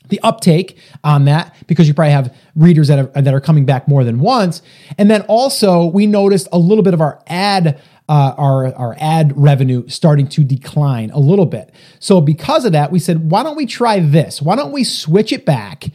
the 0.09 0.21
uptake 0.23 0.79
on 1.03 1.25
that 1.25 1.55
because 1.67 1.89
you 1.89 1.95
probably 1.95 2.13
have 2.13 2.35
readers 2.55 2.89
that 2.89 2.99
are, 2.99 3.23
that 3.23 3.35
are 3.35 3.41
coming 3.41 3.65
back 3.65 3.89
more 3.89 4.05
than 4.05 4.21
once. 4.21 4.63
And 4.99 5.11
then 5.11 5.23
also 5.23 5.87
we 5.87 6.07
noticed 6.07 6.49
a 6.53 6.59
little 6.59 6.85
bit 6.85 6.95
of 6.95 7.01
our 7.01 7.21
ad 7.27 7.81
uh, 8.09 8.35
our 8.39 8.73
our 8.75 8.97
ad 9.01 9.33
revenue 9.37 9.87
starting 9.89 10.29
to 10.29 10.45
decline 10.45 11.11
a 11.11 11.19
little 11.19 11.47
bit. 11.47 11.73
So 11.99 12.21
because 12.21 12.65
of 12.65 12.71
that, 12.71 12.93
we 12.93 13.01
said, 13.01 13.31
why 13.31 13.43
don't 13.43 13.57
we 13.57 13.67
try 13.67 13.99
this? 13.99 14.41
Why 14.41 14.55
don't 14.55 14.71
we 14.71 14.85
switch 14.85 15.33
it 15.33 15.45
back? 15.45 15.87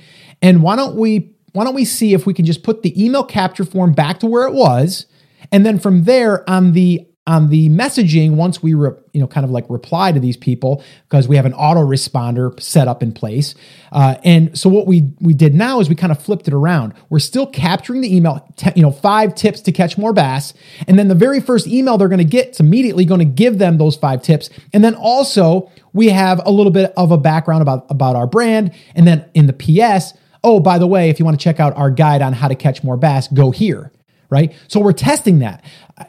And 0.42 0.62
why 0.62 0.76
don't 0.76 0.98
we 0.98 1.32
why 1.54 1.64
don't 1.64 1.74
we 1.74 1.86
see 1.86 2.14
if 2.14 2.26
we 2.26 2.34
can 2.34 2.46
just 2.46 2.64
put 2.64 2.82
the 2.82 3.02
email 3.02 3.24
capture 3.24 3.64
form 3.64 3.94
back 3.94 4.20
to 4.20 4.28
where 4.28 4.46
it 4.46 4.54
was? 4.54 5.06
And 5.54 5.66
then 5.66 5.80
from 5.80 6.04
there 6.04 6.50
on 6.50 6.74
the 6.74 7.08
on 7.28 7.50
the 7.50 7.70
messaging 7.70 8.32
once 8.32 8.64
we 8.64 8.74
re, 8.74 8.90
you 9.14 9.22
know 9.22 9.28
kind 9.28 9.44
of 9.44 9.52
like 9.52 9.70
reply 9.70 10.12
to 10.12 10.20
these 10.20 10.36
people 10.36 10.84
because 11.08 11.28
we 11.28 11.36
have 11.36 11.46
an 11.46 11.54
autoresponder 11.54 12.60
set 12.60 12.88
up 12.88 13.04
in 13.04 13.12
place 13.12 13.54
uh, 13.92 14.16
and 14.24 14.58
so 14.58 14.70
what 14.70 14.88
we 14.88 15.12
we 15.20 15.34
did 15.34 15.54
now 15.54 15.80
is 15.80 15.90
we 15.90 15.96
kind 15.96 16.12
of 16.12 16.22
flipped 16.22 16.48
it 16.48 16.54
around. 16.54 16.94
We're 17.10 17.20
still 17.20 17.46
capturing 17.46 18.02
the 18.02 18.16
email 18.16 18.46
te- 18.56 18.72
you 18.76 18.82
know 18.82 18.92
five 18.92 19.36
tips 19.36 19.62
to 19.62 19.72
catch 19.72 19.98
more 19.98 20.14
bass 20.14 20.54
and 20.88 20.98
then 20.98 21.08
the 21.08 21.16
very 21.16 21.40
first 21.40 21.68
email 21.68 21.98
they're 21.98 22.08
going 22.08 22.20
to 22.20 22.24
get 22.24 22.50
is 22.50 22.60
immediately 22.60 23.06
going 23.06 23.20
to 23.20 23.26
give 23.26 23.58
them 23.58 23.78
those 23.78 23.96
five 23.96 24.22
tips 24.22 24.50
and 24.74 24.84
then 24.84 24.96
also 24.96 25.72
we 25.94 26.10
have 26.10 26.42
a 26.46 26.52
little 26.52 26.72
bit 26.72 26.94
of 26.98 27.12
a 27.12 27.18
background 27.18 27.62
about 27.62 27.86
about 27.90 28.16
our 28.16 28.28
brand 28.28 28.74
and 28.96 29.08
then 29.08 29.30
in 29.34 29.48
the 29.48 29.54
ps 29.54 30.14
oh 30.44 30.60
by 30.60 30.78
the 30.78 30.88
way 30.88 31.10
if 31.10 31.20
you 31.20 31.26
want 31.26 31.38
to 31.40 31.44
check 31.44 31.60
out 31.60 31.76
our 31.76 31.92
guide 31.92 32.22
on 32.22 32.34
how 32.34 32.48
to 32.48 32.56
catch 32.56 32.84
more 32.84 32.98
bass 32.98 33.28
go 33.28 33.52
here 33.52 33.92
right? 34.32 34.56
So 34.68 34.80
we're 34.80 34.94
testing 34.94 35.40
that. 35.40 35.64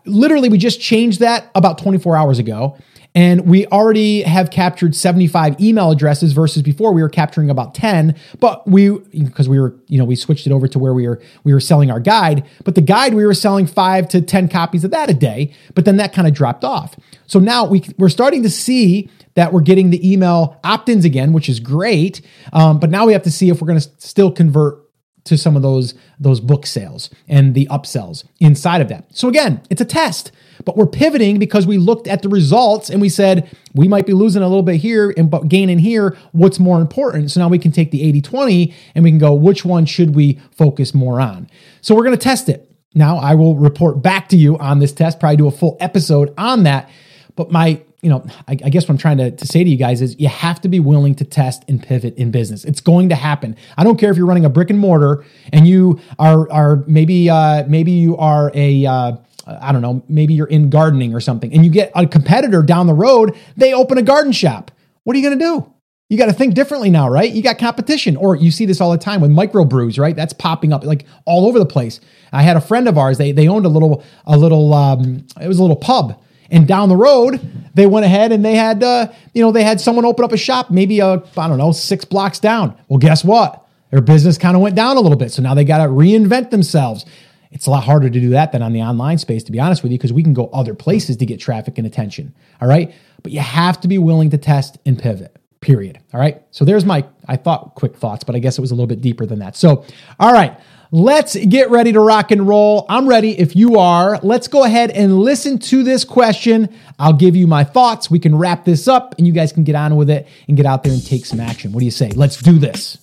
Literally, 0.07 0.49
we 0.49 0.57
just 0.57 0.81
changed 0.81 1.21
that 1.21 1.51
about 1.55 1.77
24 1.77 2.17
hours 2.17 2.39
ago. 2.39 2.79
And 3.15 3.47
we 3.47 3.67
already 3.67 4.23
have 4.23 4.51
captured 4.51 4.97
75 4.97 5.61
email 5.61 5.91
addresses 5.91 6.33
versus 6.33 6.63
before 6.63 6.93
we 6.93 7.03
were 7.03 7.11
capturing 7.11 7.51
about 7.51 7.75
10. 7.75 8.17
But 8.41 8.67
we, 8.67 8.89
because 8.99 9.51
we 9.51 9.61
were, 9.61 9.75
you 9.87 9.99
know, 9.99 10.07
we 10.07 10.17
switched 10.17 10.47
it 10.47 10.53
over 10.53 10.67
to 10.69 10.79
where 10.79 10.95
we 10.95 11.07
were, 11.07 11.21
we 11.45 11.53
were 11.53 11.61
selling 11.61 11.91
our 11.91 12.01
guide. 12.01 12.47
But 12.65 12.75
the 12.75 12.81
guide, 12.81 13.13
we 13.13 13.27
were 13.27 13.35
selling 13.35 13.67
five 13.67 14.09
to 14.09 14.23
10 14.23 14.49
copies 14.49 14.83
of 14.83 14.93
that 14.93 15.11
a 15.11 15.15
day. 15.15 15.53
But 15.75 15.85
then 15.85 15.99
that 15.99 16.15
kind 16.15 16.27
of 16.27 16.33
dropped 16.33 16.65
off. 16.65 16.97
So 17.27 17.39
now 17.39 17.67
we, 17.67 17.85
we're 17.99 18.09
starting 18.09 18.43
to 18.45 18.51
see 18.51 19.11
that 19.35 19.53
we're 19.53 19.61
getting 19.61 19.91
the 19.91 20.11
email 20.11 20.59
opt 20.65 20.89
ins 20.89 21.05
again, 21.05 21.35
which 21.35 21.51
is 21.51 21.61
great. 21.61 22.23
Um, 22.53 22.79
but 22.79 22.89
now 22.89 23.07
we 23.07 23.13
have 23.13 23.23
to 23.25 23.31
see 23.31 23.51
if 23.51 23.61
we're 23.61 23.69
going 23.69 23.81
to 23.81 23.91
still 23.99 24.31
convert 24.31 24.82
to 25.25 25.39
some 25.39 25.57
of 25.57 25.63
those 25.63 25.95
those 26.19 26.41
book 26.41 26.67
sales 26.67 27.11
and 27.29 27.55
the 27.55 27.67
upsells 27.67 28.25
inside 28.41 28.81
of 28.81 28.89
that. 28.89 29.05
So 29.11 29.29
again, 29.29 29.61
it's 29.71 29.81
a 29.81 29.85
test, 29.85 30.33
but 30.65 30.77
we're 30.77 30.87
pivoting 30.87 31.39
because 31.39 31.67
we 31.67 31.79
looked 31.79 32.07
at 32.07 32.23
the 32.23 32.29
results 32.29 32.91
and 32.91 33.01
we 33.01 33.09
said 33.09 33.51
we 33.75 33.89
might 33.89 34.07
be 34.07 34.13
losing 34.13 34.43
a 34.43 34.49
little 34.49 34.63
bit 34.63 34.77
here 34.77 35.13
and 35.17 35.31
but 35.31 35.49
gaining 35.49 35.79
here. 35.79 36.17
What's 36.33 36.59
more 36.59 36.81
important? 36.81 37.31
So 37.31 37.41
now 37.41 37.49
we 37.49 37.59
can 37.59 37.73
take 37.73 37.91
the 37.91 38.03
80-20 38.21 38.75
and 38.95 39.05
we 39.05 39.11
can 39.11 39.19
go 39.19 39.35
which 39.35 39.65
one 39.65 39.87
should 39.87 40.15
we 40.15 40.41
focus 40.51 40.95
more 40.95 41.21
on. 41.21 41.49
So 41.81 41.95
we're 41.95 42.05
going 42.05 42.17
to 42.17 42.23
test 42.23 42.49
it. 42.49 42.69
Now 42.95 43.19
I 43.19 43.35
will 43.35 43.57
report 43.57 44.03
back 44.03 44.29
to 44.29 44.37
you 44.37 44.59
on 44.59 44.79
this 44.79 44.93
test, 44.93 45.21
probably 45.21 45.37
do 45.37 45.47
a 45.47 45.53
full 45.53 45.77
episode 45.81 46.35
on 46.37 46.65
that. 46.65 46.91
But 47.37 47.51
my 47.51 47.83
you 48.03 48.11
know, 48.11 48.25
I, 48.49 48.53
I, 48.53 48.69
guess 48.69 48.85
what 48.85 48.91
I'm 48.91 48.99
trying 48.99 49.19
to, 49.19 49.31
to 49.31 49.47
say 49.47 49.63
to 49.63 49.71
you 49.71 49.77
guys 49.77 50.03
is 50.03 50.19
you 50.19 50.27
have 50.27 50.61
to 50.63 50.69
be 50.69 50.81
willing 50.81 51.15
to 51.15 51.25
test 51.25 51.63
and 51.69 51.81
pivot 51.81 52.17
in 52.17 52.33
business. 52.33 52.65
It's 52.65 52.81
going 52.81 53.09
to 53.11 53.15
happen. 53.15 53.57
I 53.79 53.85
don't 53.85 53.97
care 53.97 54.11
if 54.11 54.17
you're 54.17 54.27
running 54.27 54.45
a 54.45 54.51
brick 54.51 54.71
and 54.71 54.79
mortar 54.79 55.25
and 55.53 55.69
you 55.69 56.01
are 56.19 56.51
are 56.51 56.85
maybe 56.89 57.31
uh, 57.31 57.65
maybe 57.69 57.93
you 57.93 58.17
are 58.17 58.51
a 58.55 58.85
uh, 58.87 59.13
I 59.47 59.71
don't 59.71 59.83
know, 59.83 60.03
maybe 60.09 60.35
you're 60.35 60.49
in 60.49 60.69
gardening 60.69 61.15
or 61.15 61.21
something, 61.21 61.53
and 61.53 61.65
you 61.65 61.71
get 61.71 61.93
a 61.95 62.07
competitor 62.07 62.63
down 62.63 62.89
the 62.89 62.95
road. 62.95 63.37
They 63.57 63.73
open 63.73 63.99
a 63.99 64.03
garden 64.03 64.33
shop. 64.33 64.73
What 65.05 65.15
are 65.15 65.19
you 65.19 65.29
going 65.29 65.39
to 65.39 65.45
do? 65.45 65.73
you 66.13 66.19
got 66.19 66.27
to 66.27 66.35
think 66.35 66.53
differently 66.53 66.91
now, 66.91 67.09
right? 67.09 67.33
You 67.33 67.43
got 67.43 67.57
competition, 67.57 68.19
or 68.19 68.37
you 68.37 68.51
see 68.51 68.67
this 68.67 68.83
all 68.83 68.91
the 68.91 68.99
time 68.99 69.23
with 69.23 69.31
microbrews, 69.31 69.99
right? 69.99 70.15
That's 70.15 70.35
popping 70.35 70.71
up 70.71 70.85
like 70.85 71.07
all 71.25 71.47
over 71.47 71.59
the 71.59 71.65
place. 71.65 72.01
I 72.33 72.43
had 72.43 72.55
a 72.55 72.61
friend 72.61 72.87
of 72.87 72.99
ours; 72.99 73.17
they 73.17 73.33
they 73.33 73.49
owned 73.49 73.65
a 73.65 73.71
little 73.71 74.05
a 74.27 74.37
little 74.37 74.75
um, 74.75 75.27
it 75.41 75.49
was 75.49 75.59
a 75.59 75.63
little 75.63 75.75
pub, 75.75 76.23
and 76.53 76.69
down 76.69 76.89
the 76.89 76.97
road 76.97 77.41
they 77.75 77.87
went 77.87 78.05
ahead 78.05 78.33
and 78.33 78.45
they 78.45 78.55
had 78.55 78.83
uh, 78.83 79.13
you 79.35 79.43
know 79.43 79.53
they 79.53 79.65
had 79.65 79.81
someone 79.81 80.05
open 80.05 80.25
up 80.25 80.33
a 80.33 80.37
shop, 80.37 80.71
maybe 80.71 81.01
a 81.01 81.23
I 81.37 81.49
don't 81.49 81.59
know 81.59 81.73
six 81.73 82.05
blocks 82.05 82.39
down. 82.39 82.77
Well, 82.89 82.99
guess 82.99 83.25
what? 83.25 83.67
Their 83.91 84.01
business 84.01 84.39
kind 84.39 84.57
of 84.57 84.63
went 84.63 84.75
down 84.75 84.97
a 84.97 85.01
little 85.01 85.19
bit, 85.19 85.33
so 85.33 85.43
now 85.43 85.55
they 85.55 85.65
got 85.65 85.79
to 85.79 85.91
reinvent 85.91 86.51
themselves. 86.51 87.05
It's 87.51 87.67
a 87.67 87.71
lot 87.71 87.85
harder 87.85 88.09
to 88.09 88.21
do 88.21 88.31
that 88.31 88.53
than 88.53 88.63
on 88.63 88.73
the 88.73 88.81
online 88.81 89.19
space, 89.19 89.43
to 89.45 89.53
be 89.53 89.61
honest 89.61 89.83
with 89.83 89.93
you, 89.93 89.99
because 89.99 90.13
we 90.13 90.23
can 90.23 90.33
go 90.33 90.47
other 90.47 90.75
places 90.75 91.19
to 91.19 91.27
get 91.27 91.39
traffic 91.39 91.77
and 91.77 91.87
attention. 91.87 92.35
All 92.63 92.69
right. 92.69 92.95
But 93.23 93.33
you 93.33 93.41
have 93.41 93.79
to 93.83 93.89
be 93.89 93.99
willing 93.99 94.31
to 94.31 94.39
test 94.39 94.79
and 94.87 94.99
pivot, 94.99 95.37
period. 95.61 95.99
All 96.15 96.21
right. 96.21 96.43
So 96.51 96.65
there's 96.65 96.87
my, 96.87 97.05
I 97.29 97.37
thought 97.37 97.75
quick 97.75 97.95
thoughts, 97.97 98.25
but 98.25 98.35
I 98.35 98.39
guess 98.39 98.57
it 98.57 98.63
was 98.63 98.71
a 98.71 98.75
little 98.75 98.87
bit 98.87 99.03
deeper 99.03 99.27
than 99.27 99.41
that. 99.41 99.55
So, 99.55 99.85
all 100.19 100.33
right. 100.33 100.59
Let's 100.95 101.35
get 101.47 101.71
ready 101.71 101.91
to 101.93 102.01
rock 102.01 102.31
and 102.33 102.47
roll. 102.47 102.85
I'm 102.87 103.09
ready 103.09 103.39
if 103.41 103.57
you 103.57 103.79
are. 103.79 104.19
Let's 104.23 104.47
go 104.47 104.63
ahead 104.63 104.91
and 104.91 105.21
listen 105.21 105.59
to 105.61 105.83
this 105.83 106.05
question. 106.05 106.69
I'll 106.99 107.15
give 107.15 107.35
you 107.35 107.47
my 107.47 107.65
thoughts. 107.65 108.11
We 108.11 108.19
can 108.19 108.37
wrap 108.37 108.67
this 108.67 108.87
up 108.87 109.15
and 109.17 109.27
you 109.27 109.33
guys 109.33 109.55
can 109.55 109.65
get 109.65 109.75
on 109.75 109.97
with 109.97 110.11
it 110.11 110.29
and 110.49 110.55
get 110.55 110.67
out 110.67 110.83
there 110.83 110.93
and 110.93 111.03
take 111.03 111.25
some 111.25 111.41
action. 111.41 111.73
What 111.73 111.79
do 111.79 111.87
you 111.87 111.91
say? 111.91 112.11
Let's 112.11 112.37
do 112.43 112.59
this. 112.59 112.99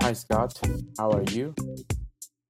Hi, 0.00 0.12
Scott. 0.12 0.56
How 0.96 1.10
are 1.10 1.24
you? 1.24 1.52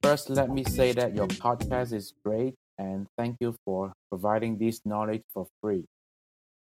First, 0.03 0.29
let 0.29 0.51
me 0.51 0.63
say 0.65 0.93
that 0.93 1.15
your 1.15 1.27
podcast 1.27 1.95
is 1.95 2.13
great 2.23 2.53
and 2.77 3.07
thank 3.17 3.39
you 3.41 3.57
for 3.65 3.95
providing 4.11 4.59
this 4.59 4.83
knowledge 4.85 5.23
for 5.33 5.47
free. 5.63 5.87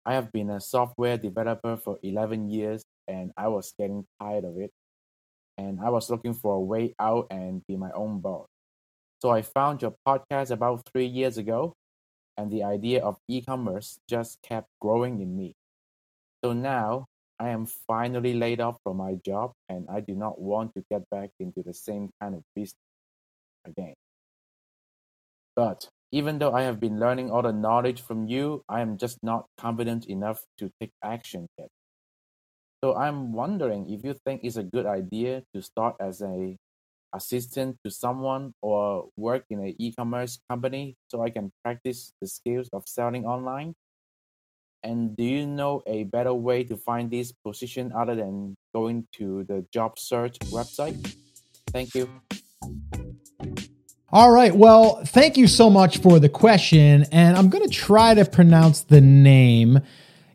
I 0.04 0.12
have 0.12 0.30
been 0.30 0.50
a 0.50 0.60
software 0.60 1.16
developer 1.16 1.78
for 1.78 1.98
11 2.02 2.50
years 2.50 2.84
and 3.08 3.32
I 3.34 3.48
was 3.48 3.72
getting 3.78 4.04
tired 4.20 4.44
of 4.44 4.58
it. 4.58 4.70
And 5.56 5.80
I 5.80 5.90
was 5.90 6.10
looking 6.10 6.34
for 6.34 6.54
a 6.54 6.60
way 6.60 6.94
out 6.98 7.28
and 7.30 7.62
be 7.66 7.76
my 7.76 7.90
own 7.92 8.20
boss. 8.20 8.46
So 9.22 9.30
I 9.30 9.42
found 9.42 9.82
your 9.82 9.94
podcast 10.06 10.50
about 10.50 10.82
three 10.92 11.06
years 11.06 11.38
ago, 11.38 11.74
and 12.36 12.50
the 12.50 12.64
idea 12.64 13.02
of 13.02 13.16
e 13.28 13.40
commerce 13.40 13.98
just 14.08 14.42
kept 14.42 14.68
growing 14.80 15.20
in 15.20 15.36
me. 15.36 15.54
So 16.44 16.52
now 16.52 17.06
I 17.38 17.48
am 17.50 17.66
finally 17.66 18.34
laid 18.34 18.60
off 18.60 18.78
from 18.84 18.98
my 18.98 19.14
job 19.24 19.52
and 19.68 19.86
I 19.90 20.00
do 20.00 20.14
not 20.14 20.40
want 20.40 20.74
to 20.74 20.84
get 20.90 21.08
back 21.10 21.30
into 21.40 21.62
the 21.62 21.74
same 21.74 22.10
kind 22.20 22.34
of 22.34 22.42
business 22.54 22.78
again. 23.64 23.94
But 25.56 25.88
even 26.12 26.38
though 26.38 26.52
I 26.52 26.62
have 26.62 26.78
been 26.78 27.00
learning 27.00 27.30
all 27.30 27.42
the 27.42 27.52
knowledge 27.52 28.02
from 28.02 28.26
you, 28.28 28.62
I 28.68 28.80
am 28.82 28.98
just 28.98 29.18
not 29.22 29.46
confident 29.58 30.06
enough 30.06 30.44
to 30.58 30.70
take 30.80 30.92
action 31.02 31.48
yet. 31.58 31.68
So 32.84 32.94
I'm 32.94 33.32
wondering 33.32 33.88
if 33.88 34.04
you 34.04 34.12
think 34.26 34.44
it's 34.44 34.58
a 34.58 34.62
good 34.62 34.84
idea 34.84 35.42
to 35.54 35.62
start 35.62 35.96
as 36.00 36.20
a 36.20 36.54
assistant 37.14 37.78
to 37.82 37.90
someone 37.90 38.52
or 38.60 39.08
work 39.16 39.44
in 39.48 39.60
an 39.60 39.74
e-commerce 39.78 40.38
company 40.50 40.94
so 41.08 41.22
I 41.22 41.30
can 41.30 41.50
practice 41.64 42.12
the 42.20 42.28
skills 42.28 42.68
of 42.74 42.82
selling 42.86 43.24
online. 43.24 43.72
And 44.82 45.16
do 45.16 45.24
you 45.24 45.46
know 45.46 45.82
a 45.86 46.04
better 46.04 46.34
way 46.34 46.62
to 46.64 46.76
find 46.76 47.10
this 47.10 47.32
position 47.32 47.90
other 47.96 48.16
than 48.16 48.54
going 48.74 49.08
to 49.16 49.44
the 49.44 49.64
job 49.72 49.98
search 49.98 50.38
website? 50.52 51.16
Thank 51.72 51.94
you. 51.94 52.10
All 54.12 54.30
right. 54.30 54.54
Well, 54.54 55.02
thank 55.06 55.38
you 55.38 55.46
so 55.46 55.70
much 55.70 56.00
for 56.00 56.20
the 56.20 56.28
question. 56.28 57.06
And 57.10 57.34
I'm 57.34 57.48
going 57.48 57.64
to 57.64 57.74
try 57.74 58.12
to 58.12 58.26
pronounce 58.26 58.82
the 58.82 59.00
name. 59.00 59.80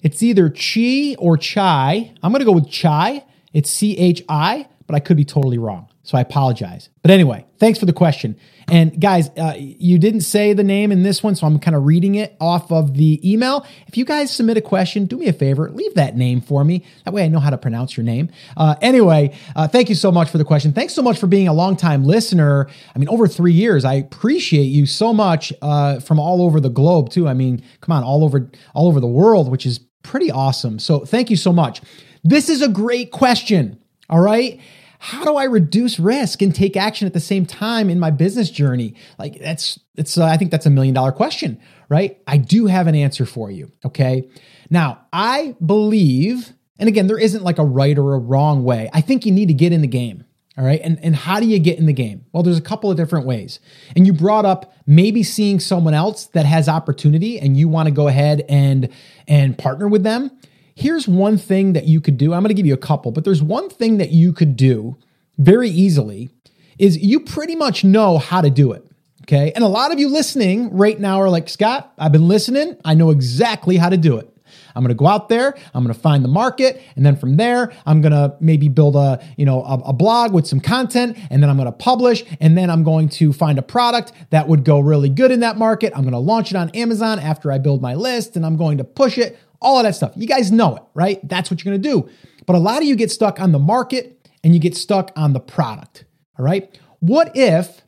It's 0.02 0.24
either 0.24 0.50
Chi 0.50 1.16
or 1.20 1.38
Chai. 1.38 2.14
I'm 2.24 2.32
going 2.32 2.40
to 2.40 2.46
go 2.46 2.54
with 2.54 2.70
Chai. 2.70 3.26
It's 3.54 3.70
C 3.70 3.98
H 3.98 4.24
I, 4.30 4.68
but 4.88 4.96
I 4.96 5.00
could 5.00 5.18
be 5.18 5.26
totally 5.26 5.58
wrong. 5.58 5.88
So 6.04 6.18
I 6.18 6.22
apologize. 6.22 6.90
But 7.04 7.12
anyway, 7.12 7.46
thanks 7.60 7.78
for 7.78 7.86
the 7.86 7.94
question. 7.94 8.36
And 8.68 9.00
guys, 9.00 9.30
uh, 9.30 9.54
you 9.58 10.00
didn't 10.00 10.22
say 10.22 10.54
the 10.54 10.64
name 10.64 10.92
in 10.92 11.04
this 11.04 11.22
one, 11.22 11.36
so 11.36 11.46
I'm 11.46 11.60
kind 11.60 11.76
of 11.76 11.86
reading 11.86 12.16
it 12.16 12.36
off 12.40 12.72
of 12.72 12.96
the 12.96 13.20
email. 13.30 13.66
If 13.88 13.98
you 13.98 14.06
guys 14.06 14.32
submit 14.32 14.58
a 14.58 14.62
question, 14.62 15.06
do 15.06 15.18
me 15.18 15.28
a 15.28 15.34
favor, 15.34 15.70
leave 15.70 15.94
that 15.96 16.16
name 16.16 16.42
for 16.42 16.64
me. 16.64 16.86
That 17.06 17.14
way 17.14 17.26
I 17.26 17.28
know 17.28 17.40
how 17.40 17.50
to 17.50 17.58
pronounce 17.58 17.96
your 17.98 18.04
name. 18.04 18.30
Uh, 18.58 18.76
anyway, 18.82 19.36
uh, 19.56 19.68
thank 19.68 19.90
you 19.90 19.96
so 19.96 20.12
much 20.12 20.30
for 20.30 20.38
the 20.38 20.46
question. 20.46 20.72
Thanks 20.72 20.94
so 20.94 21.02
much 21.02 21.20
for 21.20 21.28
being 21.28 21.48
a 21.48 21.54
longtime 21.54 22.06
listener. 22.06 22.68
I 22.96 23.00
mean, 23.00 23.10
over 23.10 23.28
three 23.28 23.54
years. 23.54 23.86
I 23.86 23.96
appreciate 23.96 24.66
you 24.66 24.86
so 24.86 25.14
much 25.14 25.54
uh, 25.62 26.00
from 26.00 26.20
all 26.20 26.42
over 26.42 26.60
the 26.60 26.70
globe 26.70 27.10
too. 27.10 27.28
I 27.28 27.34
mean, 27.34 27.64
come 27.82 27.96
on, 27.96 28.04
all 28.04 28.24
over 28.24 28.50
all 28.74 28.88
over 28.88 29.00
the 29.00 29.08
world, 29.08 29.50
which 29.50 29.66
is 29.66 29.80
pretty 30.10 30.32
awesome. 30.32 30.80
So 30.80 31.06
thank 31.06 31.30
you 31.30 31.36
so 31.36 31.54
much. 31.54 31.82
This 32.24 32.50
is 32.50 32.62
a 32.62 32.68
great 32.68 33.12
question. 33.12 33.80
All 34.10 34.20
right 34.20 34.60
how 35.02 35.24
do 35.24 35.38
I 35.38 35.46
reduce 35.46 35.98
risk 35.98 36.42
and 36.42 36.54
take 36.54 36.76
action 36.76 37.08
at 37.08 37.14
the 37.14 37.22
same 37.22 37.46
time 37.46 37.90
in 37.90 38.00
my 38.00 38.12
business 38.12 38.52
journey? 38.52 38.96
Like 39.18 39.40
that's 39.40 39.80
it's 39.96 40.18
uh, 40.18 40.26
I 40.26 40.36
think 40.36 40.52
that's 40.52 40.66
a 40.66 40.70
million 40.70 40.94
dollar 40.94 41.14
question, 41.14 41.60
right? 41.88 42.22
I 42.28 42.36
do 42.38 42.68
have 42.68 42.88
an 42.88 42.96
answer 42.96 43.26
for 43.26 43.50
you, 43.50 43.72
okay? 43.86 44.30
Now, 44.70 45.08
I 45.14 45.56
believe 45.66 46.54
and 46.78 46.88
again, 46.88 47.08
there 47.08 47.18
isn't 47.18 47.44
like 47.44 47.60
a 47.60 47.64
right 47.64 47.98
or 47.98 48.14
a 48.14 48.20
wrong 48.20 48.64
way. 48.64 48.90
I 48.94 49.02
think 49.02 49.26
you 49.26 49.32
need 49.32 49.48
to 49.48 49.54
get 49.54 49.74
in 49.74 49.82
the 49.82 49.88
game. 49.88 50.24
All 50.60 50.66
right. 50.66 50.82
And, 50.84 51.00
and 51.02 51.16
how 51.16 51.40
do 51.40 51.46
you 51.46 51.58
get 51.58 51.80
in 51.80 51.86
the 51.86 51.94
game? 51.94 52.26
Well, 52.34 52.44
there's 52.44 52.58
a 52.58 52.62
couple 52.62 52.92
of 52.92 52.98
different 52.98 53.26
ways. 53.26 53.62
And 53.96 54.06
you 54.06 54.12
brought 54.12 54.44
up 54.44 54.74
maybe 54.86 55.24
seeing 55.24 55.62
someone 55.62 55.94
else 55.94 56.26
that 56.28 56.46
has 56.46 56.68
opportunity 56.68 57.40
and 57.40 57.56
you 57.56 57.70
want 57.70 57.88
to 57.88 57.92
go 57.92 58.10
ahead 58.10 58.44
and 58.50 58.90
and 59.26 59.58
partner 59.58 59.88
with 59.88 60.04
them. 60.04 60.30
Here's 60.76 61.08
one 61.08 61.38
thing 61.38 61.74
that 61.74 61.86
you 61.86 62.02
could 62.02 62.18
do. 62.18 62.34
I'm 62.34 62.42
going 62.42 62.50
to 62.50 62.56
give 62.56 62.66
you 62.66 62.74
a 62.74 62.78
couple, 62.78 63.14
but 63.14 63.24
there's 63.24 63.42
one 63.42 63.70
thing 63.70 64.00
that 64.00 64.12
you 64.12 64.34
could 64.34 64.58
do 64.58 64.98
very 65.38 65.70
easily 65.70 66.30
is 66.78 66.98
you 66.98 67.22
pretty 67.22 67.56
much 67.56 67.86
know 67.86 68.18
how 68.18 68.42
to 68.42 68.50
do 68.50 68.74
it. 68.74 68.86
Okay. 69.24 69.54
And 69.56 69.64
a 69.64 69.68
lot 69.68 69.94
of 69.94 70.00
you 70.00 70.10
listening 70.10 70.76
right 70.76 71.00
now 71.00 71.22
are 71.22 71.30
like, 71.30 71.48
Scott, 71.48 71.94
I've 71.98 72.12
been 72.12 72.28
listening. 72.28 72.76
I 72.84 72.96
know 72.96 73.12
exactly 73.12 73.78
how 73.78 73.88
to 73.88 73.98
do 73.98 74.18
it. 74.18 74.36
I'm 74.80 74.86
going 74.86 74.96
to 74.96 75.00
go 75.00 75.08
out 75.08 75.28
there. 75.28 75.58
I'm 75.74 75.84
going 75.84 75.94
to 75.94 76.00
find 76.00 76.24
the 76.24 76.30
market, 76.30 76.82
and 76.96 77.06
then 77.06 77.18
from 77.18 77.36
there, 77.36 77.74
I'm 77.86 78.00
going 78.00 78.14
to 78.14 78.34
maybe 78.40 78.70
build 78.70 78.96
a 78.96 79.22
you 79.36 79.44
know 79.46 79.62
a, 79.64 79.74
a, 79.88 79.94
blog 79.94 80.32
with 80.32 80.48
some 80.48 80.62
content, 80.62 81.18
and 81.30 81.44
then 81.44 81.50
I'm 81.50 81.58
going 81.58 81.66
to 81.66 81.74
publish, 81.74 82.24
and 82.40 82.58
then 82.58 82.70
I'm 82.70 82.86
going 82.86 83.10
to 83.10 83.34
find 83.34 83.60
a 83.60 83.62
product 83.62 84.14
that 84.30 84.48
would 84.48 84.64
go 84.64 84.80
really 84.80 85.10
good 85.10 85.32
in 85.32 85.42
that 85.42 85.58
market. 85.58 85.92
I'm 85.94 86.04
going 86.04 86.14
to 86.14 86.20
launch 86.20 86.52
it 86.52 86.56
on 86.56 86.70
Amazon 86.70 87.20
after 87.20 87.52
I 87.52 87.58
build 87.58 87.82
my 87.82 87.94
list, 87.94 88.38
and 88.38 88.46
I'm 88.46 88.56
going 88.56 88.78
to 88.78 88.86
push 88.86 89.18
it 89.18 89.38
all 89.62 89.78
of 89.78 89.84
that 89.84 89.96
stuff. 89.96 90.14
You 90.16 90.28
guys 90.28 90.50
know 90.50 90.78
it, 90.78 90.84
right? 90.94 91.20
That's 91.28 91.52
what 91.52 91.62
you're 91.62 91.74
going 91.74 91.82
to 91.82 91.90
do. 91.90 92.10
But 92.46 92.56
a 92.56 92.60
lot 92.60 92.78
of 92.78 92.86
you 92.86 92.96
get 92.96 93.12
stuck 93.12 93.42
on 93.42 93.52
the 93.52 93.60
market 93.60 94.30
and 94.46 94.54
you 94.54 94.62
get 94.62 94.78
stuck 94.78 95.12
on 95.18 95.34
the 95.34 95.42
product, 95.42 96.06
all 96.38 96.46
right? 96.46 96.80
What 97.00 97.32
if 97.36 97.82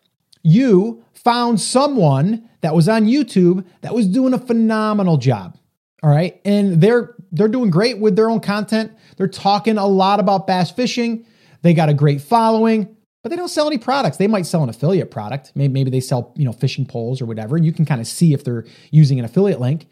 you 0.44 1.04
found 1.14 1.62
someone 1.62 2.50
that 2.62 2.76
was 2.76 2.90
on 2.90 3.06
YouTube 3.06 3.66
that 3.82 3.94
was 3.94 4.08
doing 4.08 4.34
a 4.34 4.40
phenomenal 4.40 5.18
job, 5.18 5.58
all 6.04 6.10
right? 6.10 6.40
And 6.46 6.82
they're 6.82 7.16
they're 7.32 7.48
doing 7.48 7.70
great 7.70 8.00
with 8.00 8.16
their 8.16 8.30
own 8.30 8.40
content. 8.40 8.92
They're 9.18 9.28
talking 9.28 9.78
a 9.78 9.88
lot 9.88 10.20
about 10.20 10.48
bass 10.48 10.72
fishing. 10.72 11.26
They 11.62 11.74
got 11.74 11.90
a 11.90 11.94
great 11.94 12.22
following, 12.22 12.96
but 13.24 13.30
they 13.30 13.36
don't 13.36 13.50
sell 13.50 13.68
any 13.68 13.78
products. 13.78 14.18
They 14.18 14.28
might 14.28 14.46
sell 14.46 14.64
an 14.64 14.70
affiliate 14.70 15.12
product. 15.12 15.52
Maybe, 15.56 15.72
maybe 15.72 15.92
they 15.92 16.00
sell, 16.00 16.34
you 16.36 16.46
know, 16.46 16.52
fishing 16.52 16.86
poles 16.86 17.22
or 17.22 17.26
whatever. 17.26 17.56
And 17.56 17.66
you 17.66 17.72
can 17.72 17.86
kind 17.86 18.02
of 18.02 18.08
see 18.08 18.34
if 18.34 18.44
they're 18.44 18.66
using 18.90 19.20
an 19.20 19.26
affiliate 19.26 19.60
link. 19.60 19.88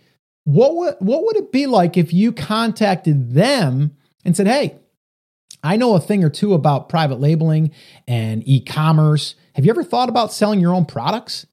What 0.45 0.75
would 0.75 0.95
what 0.99 1.25
would 1.25 1.37
it 1.37 1.51
be 1.51 1.67
like 1.67 1.95
if 1.95 2.13
you 2.13 2.31
contacted 2.31 3.33
them 3.33 3.95
and 4.25 4.35
said, 4.35 4.47
"Hey, 4.47 4.79
I 5.63 5.77
know 5.77 5.95
a 5.95 5.99
thing 5.99 6.23
or 6.23 6.29
two 6.29 6.53
about 6.53 6.89
private 6.89 7.19
labeling 7.19 7.71
and 8.07 8.47
e-commerce. 8.47 9.35
Have 9.53 9.65
you 9.65 9.71
ever 9.71 9.83
thought 9.83 10.09
about 10.09 10.33
selling 10.33 10.59
your 10.59 10.73
own 10.73 10.85
products? 10.85 11.45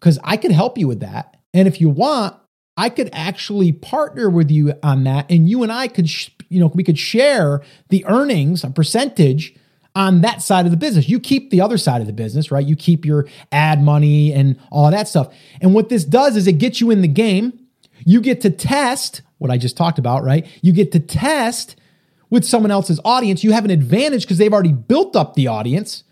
Cuz 0.00 0.18
I 0.24 0.36
could 0.36 0.50
help 0.50 0.76
you 0.76 0.88
with 0.88 1.00
that. 1.00 1.36
And 1.54 1.68
if 1.68 1.80
you 1.80 1.88
want, 1.88 2.36
I 2.76 2.88
could 2.88 3.10
actually 3.12 3.72
partner 3.72 4.28
with 4.28 4.50
you 4.50 4.74
on 4.82 5.04
that 5.04 5.30
and 5.30 5.48
you 5.48 5.62
and 5.62 5.70
I 5.70 5.88
could 5.88 6.08
sh- 6.08 6.30
you 6.48 6.60
know, 6.60 6.66
we 6.74 6.84
could 6.84 6.98
share 6.98 7.62
the 7.88 8.04
earnings, 8.06 8.64
a 8.64 8.70
percentage 8.70 9.54
on 9.94 10.20
that 10.22 10.42
side 10.42 10.64
of 10.64 10.70
the 10.72 10.76
business. 10.76 11.08
You 11.08 11.20
keep 11.20 11.50
the 11.50 11.60
other 11.60 11.78
side 11.78 12.00
of 12.00 12.06
the 12.06 12.12
business, 12.12 12.50
right? 12.50 12.66
You 12.66 12.76
keep 12.76 13.04
your 13.04 13.26
ad 13.52 13.82
money 13.82 14.32
and 14.32 14.58
all 14.70 14.90
that 14.90 15.08
stuff. 15.08 15.32
And 15.60 15.72
what 15.72 15.88
this 15.88 16.04
does 16.04 16.36
is 16.36 16.46
it 16.46 16.58
gets 16.58 16.80
you 16.80 16.90
in 16.90 17.00
the 17.00 17.08
game 17.08 17.64
you 18.04 18.20
get 18.20 18.40
to 18.42 18.50
test 18.50 19.22
what 19.38 19.50
I 19.50 19.58
just 19.58 19.76
talked 19.76 19.98
about, 19.98 20.24
right? 20.24 20.46
You 20.62 20.72
get 20.72 20.92
to 20.92 21.00
test 21.00 21.76
with 22.30 22.44
someone 22.44 22.70
else's 22.70 23.00
audience. 23.04 23.44
You 23.44 23.52
have 23.52 23.64
an 23.64 23.70
advantage 23.70 24.22
because 24.22 24.38
they've 24.38 24.52
already 24.52 24.72
built 24.72 25.16
up 25.16 25.34
the 25.34 25.46
audience, 25.48 26.04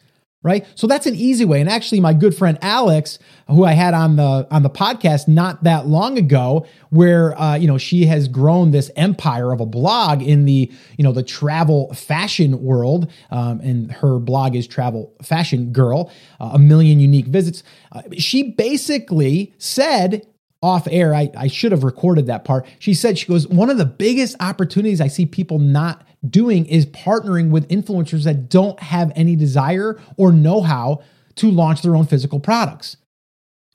right? 0.43 0.67
So 0.75 0.87
that's 0.87 1.07
an 1.07 1.15
easy 1.15 1.45
way. 1.45 1.61
And 1.61 1.69
actually, 1.69 2.01
my 2.01 2.13
good 2.13 2.35
friend 2.35 2.59
Alex, 2.63 3.19
who 3.49 3.65
I 3.65 3.73
had 3.73 3.95
on 3.95 4.17
the 4.17 4.47
on 4.51 4.63
the 4.63 4.71
podcast 4.71 5.29
not 5.29 5.65
that 5.65 5.87
long 5.87 6.19
ago, 6.19 6.67
where 6.91 7.39
uh, 7.41 7.57
you 7.57 7.67
know 7.67 7.79
she 7.79 8.07
has 8.07 8.29
grown 8.29 8.71
this 8.71 8.91
empire 8.97 9.53
of 9.53 9.61
a 9.61 9.67
blog 9.67 10.23
in 10.23 10.45
the 10.45 10.71
you 10.97 11.05
know 11.05 11.13
the 11.13 11.23
travel 11.23 11.93
fashion 11.95 12.63
world, 12.63 13.11
um, 13.31 13.61
and 13.61 13.93
her 13.93 14.19
blog 14.19 14.57
is 14.57 14.67
Travel 14.67 15.13
Fashion 15.23 15.73
Girl, 15.73 16.11
uh, 16.41 16.51
a 16.55 16.59
million 16.59 17.01
unique 17.01 17.27
visits. 17.27 17.63
Uh, 17.93 18.03
she 18.19 18.43
basically 18.53 19.53
said 19.59 20.27
off 20.63 20.87
air, 20.91 21.15
I, 21.15 21.31
I 21.37 21.49
should 21.49 21.73
have 21.73 21.85
recorded 21.85 22.27
that 22.27 22.45
part. 22.45 22.67
She 22.79 22.95
said, 22.95 23.19
she 23.19 23.27
goes, 23.27 23.49
one 23.49 23.69
of 23.69 23.79
the 23.79 23.85
biggest 23.85 24.37
opportunities 24.41 25.01
I 25.01 25.09
see 25.09 25.27
people 25.27 25.59
not 25.59 26.07
doing 26.29 26.67
is 26.67 26.87
partnering 26.87 27.51
with 27.51 27.69
influencers 27.69 28.25
that 28.25 28.49
don't 28.49 28.79
have 28.81 29.13
any 29.17 29.35
desire 29.35 30.01
or 30.17 30.33
know 30.33 30.63
how 30.63 31.03
to 31.37 31.51
launch 31.51 31.83
their 31.83 31.97
own 31.97 32.07
physical 32.07 32.39
products. 32.39 32.97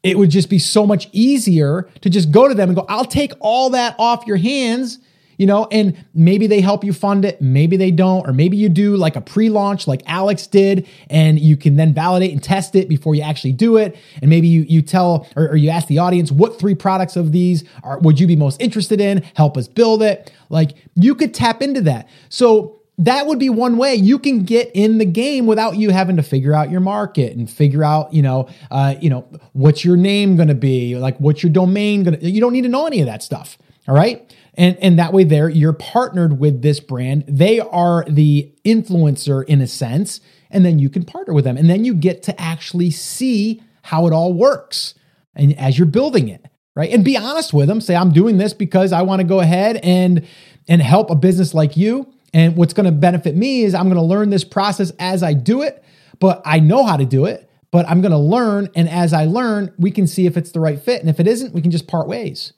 It 0.04 0.18
would 0.18 0.30
just 0.30 0.50
be 0.50 0.60
so 0.60 0.86
much 0.86 1.10
easier 1.12 1.90
to 2.02 2.10
just 2.10 2.32
go 2.32 2.48
to 2.48 2.54
them 2.54 2.70
and 2.70 2.76
go, 2.76 2.86
I'll 2.88 3.04
take 3.04 3.34
all 3.42 3.72
that 3.72 3.96
off 4.00 4.26
your 4.26 4.38
hands 4.38 5.00
you 5.38 5.46
know, 5.46 5.68
and 5.72 5.96
maybe 6.14 6.48
they 6.48 6.62
help 6.62 6.84
you 6.84 6.94
fund 6.94 7.24
it, 7.24 7.42
maybe 7.42 7.78
they 7.78 7.92
don't, 7.92 8.28
or 8.28 8.34
maybe 8.34 8.58
you 8.58 8.70
do 8.70 8.98
like 8.98 9.16
a 9.16 9.22
pre 9.22 9.50
launch 9.50 9.88
like 9.88 10.02
Alex 10.06 10.48
did, 10.48 10.88
and 11.10 11.40
you 11.40 11.56
can 11.56 11.76
then 11.76 11.94
validate 11.94 12.32
and 12.32 12.44
test 12.44 12.76
it 12.76 12.90
before 12.90 13.16
you 13.16 13.22
actually 13.22 13.54
do 13.54 13.78
it. 13.78 13.96
And 14.22 14.30
maybe 14.30 14.48
you, 14.48 14.62
you 14.64 14.82
tell 14.82 15.28
or, 15.36 15.50
or 15.50 15.56
you 15.56 15.70
ask 15.70 15.88
the 15.88 16.00
audience, 16.00 16.32
what 16.32 16.60
three 16.60 16.76
products 16.76 17.16
of 17.16 17.32
these 17.32 17.64
are, 17.84 18.00
would 18.00 18.20
you 18.20 18.28
be 18.28 18.36
most 18.36 18.62
interested 18.62 19.00
in? 19.00 19.24
Help 19.36 19.58
us 19.58 19.68
build 19.68 20.02
it. 20.02 20.32
Like 20.50 20.72
you 20.96 21.16
could 21.16 21.34
tap 21.34 21.62
into 21.62 21.82
that. 21.82 22.10
So 22.30 22.82
that 23.00 23.28
would 23.28 23.38
be 23.38 23.50
one 23.50 23.78
way 23.78 23.94
you 23.94 24.18
can 24.18 24.44
get 24.44 24.72
in 24.74 24.98
the 24.98 25.06
game 25.06 25.46
without 25.46 25.78
you 25.78 25.92
having 25.92 26.16
to 26.18 26.24
figure 26.24 26.54
out 26.54 26.72
your 26.72 26.80
market 26.80 27.38
and 27.38 27.50
figure 27.50 27.84
out 27.84 28.12
you 28.12 28.24
know 28.24 28.50
uh, 28.72 28.96
you 29.00 29.10
know 29.10 29.28
what's 29.54 29.86
your 29.86 29.96
name 29.96 30.36
going 30.36 30.48
to 30.48 30.56
be 30.56 30.98
like 30.98 31.16
what's 31.20 31.44
your 31.44 31.52
domain 31.52 32.04
going 32.04 32.20
to 32.20 32.30
you 32.30 32.42
don't 32.42 32.54
need 32.54 32.64
to 32.64 32.70
know 32.70 32.88
any 32.88 33.00
of 33.00 33.06
that 33.06 33.22
stuff 33.22 33.58
all 33.88 33.96
right 33.96 34.34
and, 34.58 34.76
and 34.78 34.98
that 34.98 35.14
way 35.14 35.24
there, 35.24 35.48
you're 35.48 35.72
partnered 35.72 36.40
with 36.40 36.64
this 36.64 36.80
brand. 36.80 37.24
They 37.28 37.60
are 37.60 38.04
the 38.10 38.52
influencer 38.66 39.46
in 39.46 39.62
a 39.62 39.68
sense, 39.68 40.20
and 40.50 40.66
then 40.66 40.80
you 40.80 40.90
can 40.90 41.06
partner 41.06 41.34
with 41.34 41.46
them. 41.46 41.58
And 41.58 41.70
then 41.70 41.86
you 41.86 41.94
get 41.94 42.24
to 42.24 42.42
actually 42.42 42.90
see 42.90 43.62
how 43.84 44.08
it 44.08 44.14
all 44.14 44.34
works 44.34 44.96
and 45.36 45.58
as 45.60 45.78
you're 45.78 45.86
building 45.86 46.28
it, 46.28 46.44
right? 46.76 46.92
And 46.92 47.06
be 47.06 47.16
honest 47.16 47.54
with 47.54 47.68
them. 47.68 47.80
Say, 47.80 47.96
I'm 47.96 48.12
doing 48.12 48.38
this 48.38 48.54
because 48.54 48.92
I 48.92 49.04
want 49.04 49.22
to 49.22 49.28
go 49.28 49.40
ahead 49.40 49.78
and 49.78 50.28
and 50.68 50.82
help 50.82 51.12
a 51.12 51.16
business 51.16 51.54
like 51.54 51.78
you. 51.78 52.12
And 52.34 52.58
what's 52.58 52.74
going 52.74 52.88
to 52.88 52.92
benefit 52.92 53.36
me 53.36 53.62
is 53.62 53.76
I'm 53.76 53.86
going 53.86 53.96
to 53.96 54.02
learn 54.02 54.32
this 54.32 54.44
process 54.44 54.92
as 55.00 55.22
I 55.22 55.34
do 55.34 55.62
it, 55.62 55.84
but 56.20 56.42
I 56.44 56.60
know 56.60 56.84
how 56.84 56.98
to 56.98 57.06
do 57.06 57.26
it, 57.26 57.50
but 57.72 57.88
I'm 57.88 58.02
going 58.02 58.12
to 58.12 58.18
learn. 58.18 58.70
And 58.76 58.90
as 58.90 59.14
I 59.14 59.26
learn, 59.26 59.74
we 59.78 59.92
can 59.92 60.08
see 60.08 60.26
if 60.26 60.36
it's 60.36 60.52
the 60.52 60.60
right 60.60 60.80
fit. 60.80 61.00
And 61.00 61.10
if 61.10 61.20
it 61.20 61.28
isn't, 61.28 61.54
we 61.54 61.62
can 61.62 61.72
just 61.72 61.88
part 61.88 62.08
ways 62.08 62.54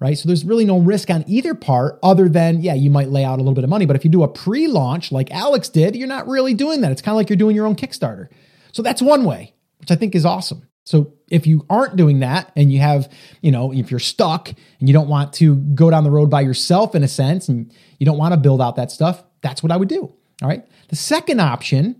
right? 0.00 0.18
So 0.18 0.26
there's 0.26 0.44
really 0.44 0.64
no 0.64 0.78
risk 0.78 1.10
on 1.10 1.24
either 1.26 1.54
part 1.54 1.98
other 2.02 2.28
than, 2.28 2.60
yeah, 2.60 2.74
you 2.74 2.90
might 2.90 3.08
lay 3.08 3.24
out 3.24 3.36
a 3.36 3.42
little 3.42 3.54
bit 3.54 3.64
of 3.64 3.70
money. 3.70 3.86
But 3.86 3.96
if 3.96 4.04
you 4.04 4.10
do 4.10 4.22
a 4.22 4.28
pre 4.28 4.66
launch 4.66 5.12
like 5.12 5.30
Alex 5.30 5.68
did, 5.68 5.96
you're 5.96 6.08
not 6.08 6.26
really 6.26 6.54
doing 6.54 6.80
that. 6.80 6.92
It's 6.92 7.02
kind 7.02 7.14
of 7.14 7.16
like 7.16 7.28
you're 7.28 7.36
doing 7.36 7.56
your 7.56 7.66
own 7.66 7.76
Kickstarter. 7.76 8.28
So 8.72 8.82
that's 8.82 9.00
one 9.00 9.24
way, 9.24 9.54
which 9.78 9.90
I 9.90 9.96
think 9.96 10.14
is 10.14 10.26
awesome. 10.26 10.68
So 10.84 11.14
if 11.30 11.46
you 11.46 11.64
aren't 11.70 11.96
doing 11.96 12.20
that 12.20 12.52
and 12.56 12.70
you 12.70 12.80
have, 12.80 13.10
you 13.40 13.50
know, 13.50 13.72
if 13.72 13.90
you're 13.90 14.00
stuck 14.00 14.48
and 14.48 14.88
you 14.88 14.92
don't 14.92 15.08
want 15.08 15.32
to 15.34 15.56
go 15.56 15.90
down 15.90 16.04
the 16.04 16.10
road 16.10 16.28
by 16.28 16.42
yourself 16.42 16.94
in 16.94 17.02
a 17.02 17.08
sense 17.08 17.48
and 17.48 17.72
you 17.98 18.04
don't 18.04 18.18
want 18.18 18.34
to 18.34 18.40
build 18.40 18.60
out 18.60 18.76
that 18.76 18.90
stuff, 18.90 19.24
that's 19.40 19.62
what 19.62 19.72
I 19.72 19.76
would 19.76 19.88
do. 19.88 20.12
All 20.42 20.48
right. 20.48 20.66
The 20.88 20.96
second 20.96 21.40
option 21.40 21.96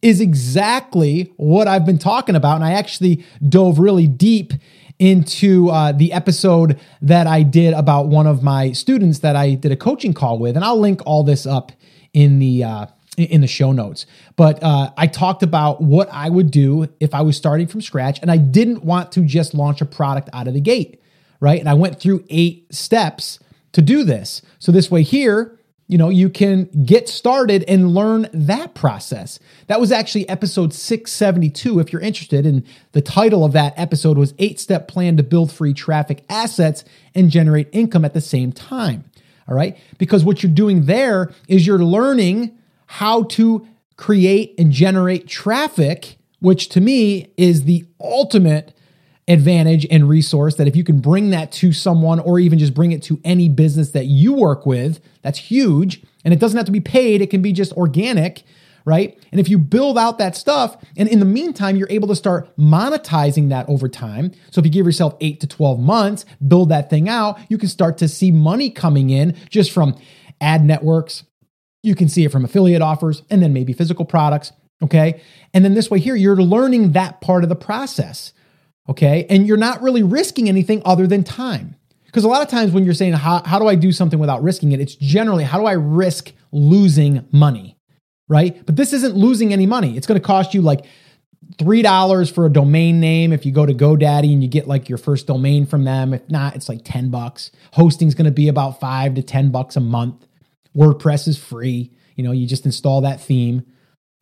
is 0.00 0.20
exactly 0.20 1.32
what 1.36 1.66
I've 1.66 1.84
been 1.84 1.98
talking 1.98 2.36
about. 2.36 2.56
And 2.56 2.64
I 2.64 2.72
actually 2.72 3.24
dove 3.46 3.78
really 3.78 4.06
deep 4.06 4.52
into 4.98 5.70
uh, 5.70 5.92
the 5.92 6.12
episode 6.12 6.78
that 7.02 7.26
I 7.26 7.42
did 7.42 7.74
about 7.74 8.06
one 8.06 8.26
of 8.26 8.42
my 8.42 8.72
students 8.72 9.20
that 9.20 9.36
I 9.36 9.54
did 9.54 9.72
a 9.72 9.76
coaching 9.76 10.14
call 10.14 10.38
with, 10.38 10.56
and 10.56 10.64
I'll 10.64 10.78
link 10.78 11.00
all 11.04 11.24
this 11.24 11.46
up 11.46 11.72
in 12.12 12.38
the 12.38 12.64
uh, 12.64 12.86
in 13.16 13.40
the 13.40 13.46
show 13.46 13.72
notes. 13.72 14.06
But 14.36 14.62
uh, 14.62 14.92
I 14.96 15.06
talked 15.06 15.42
about 15.42 15.82
what 15.82 16.08
I 16.12 16.28
would 16.28 16.50
do 16.50 16.88
if 17.00 17.14
I 17.14 17.22
was 17.22 17.36
starting 17.36 17.66
from 17.66 17.80
scratch, 17.80 18.18
and 18.20 18.30
I 18.30 18.36
didn't 18.36 18.84
want 18.84 19.12
to 19.12 19.22
just 19.24 19.54
launch 19.54 19.80
a 19.80 19.86
product 19.86 20.28
out 20.32 20.48
of 20.48 20.54
the 20.54 20.60
gate, 20.60 21.00
right? 21.40 21.58
And 21.58 21.68
I 21.68 21.74
went 21.74 22.00
through 22.00 22.24
eight 22.28 22.72
steps 22.72 23.38
to 23.72 23.82
do 23.82 24.04
this. 24.04 24.42
So 24.58 24.72
this 24.72 24.90
way 24.90 25.02
here, 25.02 25.58
you 25.86 25.98
know, 25.98 26.08
you 26.08 26.30
can 26.30 26.64
get 26.84 27.08
started 27.08 27.62
and 27.68 27.94
learn 27.94 28.28
that 28.32 28.74
process. 28.74 29.38
That 29.66 29.80
was 29.80 29.92
actually 29.92 30.28
episode 30.28 30.72
672 30.72 31.78
if 31.78 31.92
you're 31.92 32.00
interested 32.00 32.46
and 32.46 32.64
the 32.92 33.02
title 33.02 33.44
of 33.44 33.52
that 33.52 33.74
episode 33.76 34.16
was 34.16 34.32
8-step 34.34 34.88
plan 34.88 35.16
to 35.18 35.22
build 35.22 35.52
free 35.52 35.74
traffic 35.74 36.24
assets 36.30 36.84
and 37.14 37.30
generate 37.30 37.68
income 37.72 38.04
at 38.04 38.14
the 38.14 38.20
same 38.22 38.50
time. 38.50 39.04
All 39.46 39.54
right? 39.54 39.76
Because 39.98 40.24
what 40.24 40.42
you're 40.42 40.52
doing 40.52 40.86
there 40.86 41.32
is 41.48 41.66
you're 41.66 41.78
learning 41.84 42.56
how 42.86 43.24
to 43.24 43.66
create 43.96 44.54
and 44.58 44.72
generate 44.72 45.26
traffic, 45.28 46.16
which 46.40 46.70
to 46.70 46.80
me 46.80 47.32
is 47.36 47.64
the 47.64 47.84
ultimate 48.00 48.74
advantage 49.26 49.86
and 49.90 50.08
resource 50.08 50.56
that 50.56 50.68
if 50.68 50.76
you 50.76 50.84
can 50.84 51.00
bring 51.00 51.30
that 51.30 51.50
to 51.50 51.72
someone 51.72 52.20
or 52.20 52.38
even 52.38 52.58
just 52.58 52.74
bring 52.74 52.92
it 52.92 53.02
to 53.02 53.20
any 53.24 53.48
business 53.48 53.90
that 53.92 54.06
you 54.06 54.34
work 54.34 54.66
with, 54.66 55.00
that's 55.22 55.38
huge. 55.38 56.02
And 56.24 56.34
it 56.34 56.40
doesn't 56.40 56.56
have 56.56 56.66
to 56.66 56.72
be 56.72 56.80
paid, 56.80 57.22
it 57.22 57.30
can 57.30 57.42
be 57.42 57.52
just 57.52 57.72
organic, 57.72 58.42
right? 58.84 59.18
And 59.32 59.40
if 59.40 59.48
you 59.48 59.58
build 59.58 59.96
out 59.96 60.18
that 60.18 60.36
stuff, 60.36 60.76
and 60.96 61.08
in 61.08 61.20
the 61.20 61.24
meantime, 61.24 61.76
you're 61.76 61.90
able 61.90 62.08
to 62.08 62.16
start 62.16 62.54
monetizing 62.56 63.48
that 63.48 63.68
over 63.68 63.88
time. 63.88 64.32
So 64.50 64.58
if 64.58 64.66
you 64.66 64.72
give 64.72 64.86
yourself 64.86 65.16
eight 65.20 65.40
to 65.40 65.46
12 65.46 65.80
months, 65.80 66.26
build 66.46 66.68
that 66.68 66.90
thing 66.90 67.08
out, 67.08 67.38
you 67.48 67.56
can 67.56 67.68
start 67.68 67.98
to 67.98 68.08
see 68.08 68.30
money 68.30 68.70
coming 68.70 69.10
in 69.10 69.36
just 69.48 69.72
from 69.72 69.96
ad 70.40 70.64
networks. 70.64 71.24
You 71.82 71.94
can 71.94 72.08
see 72.08 72.24
it 72.24 72.32
from 72.32 72.44
affiliate 72.44 72.82
offers 72.82 73.22
and 73.30 73.42
then 73.42 73.52
maybe 73.52 73.72
physical 73.72 74.04
products. 74.04 74.52
Okay. 74.82 75.22
And 75.54 75.64
then 75.64 75.74
this 75.74 75.90
way 75.90 75.98
here, 75.98 76.16
you're 76.16 76.36
learning 76.36 76.92
that 76.92 77.20
part 77.20 77.42
of 77.42 77.48
the 77.48 77.56
process. 77.56 78.32
Okay. 78.88 79.26
And 79.30 79.46
you're 79.46 79.56
not 79.56 79.82
really 79.82 80.02
risking 80.02 80.48
anything 80.48 80.82
other 80.84 81.06
than 81.06 81.24
time. 81.24 81.76
Because 82.06 82.24
a 82.24 82.28
lot 82.28 82.42
of 82.42 82.48
times 82.48 82.72
when 82.72 82.84
you're 82.84 82.94
saying, 82.94 83.14
how, 83.14 83.42
how 83.44 83.58
do 83.58 83.66
I 83.66 83.74
do 83.74 83.90
something 83.90 84.18
without 84.18 84.42
risking 84.42 84.72
it? 84.72 84.80
It's 84.80 84.94
generally, 84.94 85.42
how 85.42 85.58
do 85.58 85.66
I 85.66 85.72
risk 85.72 86.32
losing 86.52 87.26
money? 87.32 87.76
Right. 88.28 88.64
But 88.64 88.76
this 88.76 88.92
isn't 88.92 89.16
losing 89.16 89.52
any 89.52 89.66
money. 89.66 89.96
It's 89.96 90.06
going 90.06 90.20
to 90.20 90.26
cost 90.26 90.54
you 90.54 90.62
like 90.62 90.86
$3 91.56 92.32
for 92.32 92.46
a 92.46 92.52
domain 92.52 93.00
name 93.00 93.32
if 93.32 93.44
you 93.44 93.52
go 93.52 93.66
to 93.66 93.74
GoDaddy 93.74 94.32
and 94.32 94.42
you 94.42 94.48
get 94.48 94.66
like 94.68 94.88
your 94.88 94.98
first 94.98 95.26
domain 95.26 95.66
from 95.66 95.84
them. 95.84 96.14
If 96.14 96.28
not, 96.30 96.56
it's 96.56 96.68
like 96.68 96.80
10 96.84 97.10
bucks. 97.10 97.50
Hosting's 97.72 98.14
going 98.14 98.26
to 98.26 98.30
be 98.30 98.48
about 98.48 98.80
5 98.80 99.14
to 99.14 99.22
10 99.22 99.50
bucks 99.50 99.76
a 99.76 99.80
month. 99.80 100.26
WordPress 100.76 101.28
is 101.28 101.36
free. 101.36 101.92
You 102.16 102.24
know, 102.24 102.32
you 102.32 102.46
just 102.46 102.64
install 102.64 103.00
that 103.02 103.20
theme. 103.20 103.66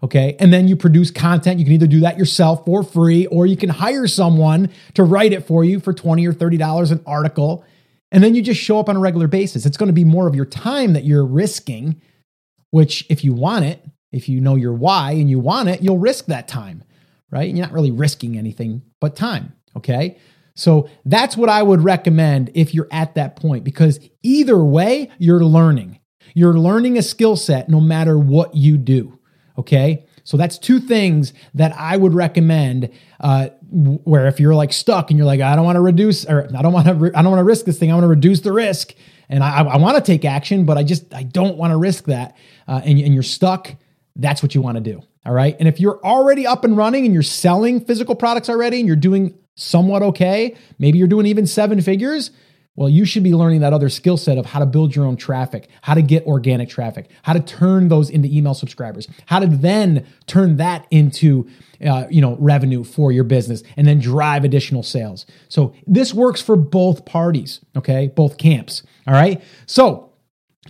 Okay. 0.03 0.35
And 0.41 0.53
then 0.53 0.67
you 0.67 0.75
produce 0.75 1.11
content. 1.11 1.61
You 1.61 1.65
can 1.65 1.75
either 1.75 1.87
do 1.87 2.01
that 2.01 2.19
yourself 2.19 2.65
for 2.65 2.83
free 2.83 3.27
or 3.27 3.47
you 3.47 3.57
can 3.57 3.69
hire 3.69 4.09
someone 4.09 4.71
to 4.95 5.05
write 5.05 5.33
it 5.33 5.47
for 5.47 5.63
you 5.63 5.79
for 5.79 5.93
20 5.93 6.27
or 6.27 6.33
$30 6.33 6.91
an 6.91 7.01
article. 7.07 7.65
And 8.11 8.23
then 8.23 8.35
you 8.35 8.43
just 8.43 8.61
show 8.61 8.81
up 8.81 8.89
on 8.89 8.97
a 8.97 9.01
regular 9.01 9.29
basis. 9.29 9.65
It's 9.65 9.77
going 9.77 9.89
to 9.89 9.93
be 9.93 10.05
more 10.05 10.27
of 10.27 10.35
your 10.35 10.45
time 10.45 10.95
that 10.95 11.05
you're 11.05 11.25
risking, 11.25 12.01
which 12.71 13.07
if 13.09 13.23
you 13.23 13.33
want 13.33 13.65
it, 13.65 13.85
if 14.11 14.29
you 14.29 14.41
know 14.41 14.57
your 14.57 14.75
why 14.75 15.13
and 15.13 15.31
you 15.31 15.39
want 15.39 15.69
it, 15.69 15.83
you'll 15.83 15.99
risk 15.99 16.27
that 16.27 16.49
time, 16.49 16.83
right? 17.31 17.49
You're 17.49 17.65
not 17.65 17.73
really 17.73 17.93
risking 17.93 18.37
anything 18.37 18.83
but 19.01 19.15
time. 19.15 19.55
Okay. 19.77 20.19
So 20.55 20.91
that's 21.05 21.37
what 21.37 21.49
I 21.49 21.63
would 21.63 21.81
recommend 21.81 22.51
if 22.55 22.75
you're 22.75 22.89
at 22.91 23.15
that 23.15 23.37
point, 23.37 23.65
because 23.65 24.01
either 24.23 24.63
way, 24.63 25.11
you're 25.19 25.45
learning. 25.45 26.01
You're 26.35 26.59
learning 26.59 26.99
a 26.99 27.03
skill 27.03 27.37
set 27.37 27.69
no 27.69 27.81
matter 27.81 28.19
what 28.19 28.55
you 28.55 28.77
do. 28.77 29.19
Okay. 29.59 30.07
So 30.25 30.37
that's 30.37 30.59
two 30.59 30.79
things 30.79 31.33
that 31.55 31.77
I 31.77 31.97
would 31.97 32.15
recommend. 32.15 32.91
Uh, 33.21 33.49
where 33.71 34.27
if 34.27 34.39
you're 34.39 34.55
like 34.55 34.73
stuck 34.73 35.11
and 35.11 35.19
you're 35.19 35.27
like, 35.27 35.41
I 35.41 35.57
don't 35.57 35.65
want 35.65 35.77
to 35.77 35.81
reduce, 35.81 36.27
or 36.27 36.49
I 36.57 36.63
don't 36.63 36.73
want 36.73 36.87
to, 36.87 36.93
I 37.15 37.23
don't 37.23 37.31
want 37.31 37.41
to 37.41 37.45
risk 37.45 37.65
this 37.65 37.79
thing. 37.79 37.91
I 37.91 37.95
want 37.95 38.05
to 38.05 38.09
reduce 38.09 38.41
the 38.41 38.53
risk, 38.53 38.95
and 39.29 39.43
I, 39.43 39.63
I 39.63 39.77
want 39.79 39.97
to 39.97 40.03
take 40.03 40.25
action, 40.25 40.67
but 40.67 40.77
I 40.77 40.83
just 40.83 41.13
I 41.15 41.23
don't 41.23 41.57
want 41.57 41.73
to 41.73 41.79
risk 41.79 42.05
that. 42.05 42.37
Uh, 42.69 42.83
and, 42.85 42.99
and 42.99 43.15
you're 43.15 43.23
stuck. 43.23 43.75
That's 44.15 44.43
what 44.43 44.55
you 44.55 44.61
want 44.61 44.77
to 44.77 44.83
do. 44.83 45.03
All 45.25 45.33
right. 45.33 45.57
And 45.59 45.69
if 45.69 45.81
you're 45.81 46.05
already 46.05 46.47
up 46.47 46.65
and 46.65 46.77
running 46.77 47.05
and 47.05 47.15
you're 47.15 47.23
selling 47.23 47.85
physical 47.85 48.15
products 48.15 48.51
already 48.51 48.79
and 48.79 48.87
you're 48.87 48.97
doing 48.97 49.39
somewhat 49.55 50.03
okay, 50.03 50.57
maybe 50.79 50.99
you're 50.99 51.09
doing 51.09 51.27
even 51.27 51.47
seven 51.47 51.81
figures 51.81 52.31
well, 52.75 52.89
you 52.89 53.05
should 53.05 53.23
be 53.23 53.35
learning 53.35 53.61
that 53.61 53.75
other 53.75 53.91
skill 53.91 54.17
set 54.17 54.39
of 54.39 54.47
how 54.47 54.59
to 54.59 54.67
build 54.67 54.97
your 54.97 55.05
own 55.05 55.17
traffic, 55.17 55.69
how 55.83 55.93
to 55.93 56.01
get 56.01 56.25
organic 56.25 56.71
traffic, 56.71 57.11
how 57.23 57.35
to 57.35 57.41
turn 57.41 57.89
those 57.89 58.09
into 58.09 58.29
email 58.29 58.55
subscribers, 58.55 59.07
how 59.27 59.41
to 59.41 59.47
then 59.47 60.07
turn 60.27 60.57
that 60.57 60.87
into 60.91 61.47
uh, 61.85 62.07
you 62.09 62.23
know 62.23 62.37
revenue 62.39 62.83
for 62.83 63.13
your 63.13 63.25
business, 63.25 63.63
and 63.77 63.87
then 63.87 63.99
drive 63.99 64.43
additional 64.45 64.83
sales. 64.83 65.27
So 65.49 65.75
this 65.87 66.15
works 66.15 66.41
for 66.41 66.57
both 66.57 67.05
parties, 67.05 67.61
okay, 67.77 68.09
both 68.09 68.39
camps. 68.39 68.83
All 69.07 69.15
right. 69.15 69.43
So 69.67 70.11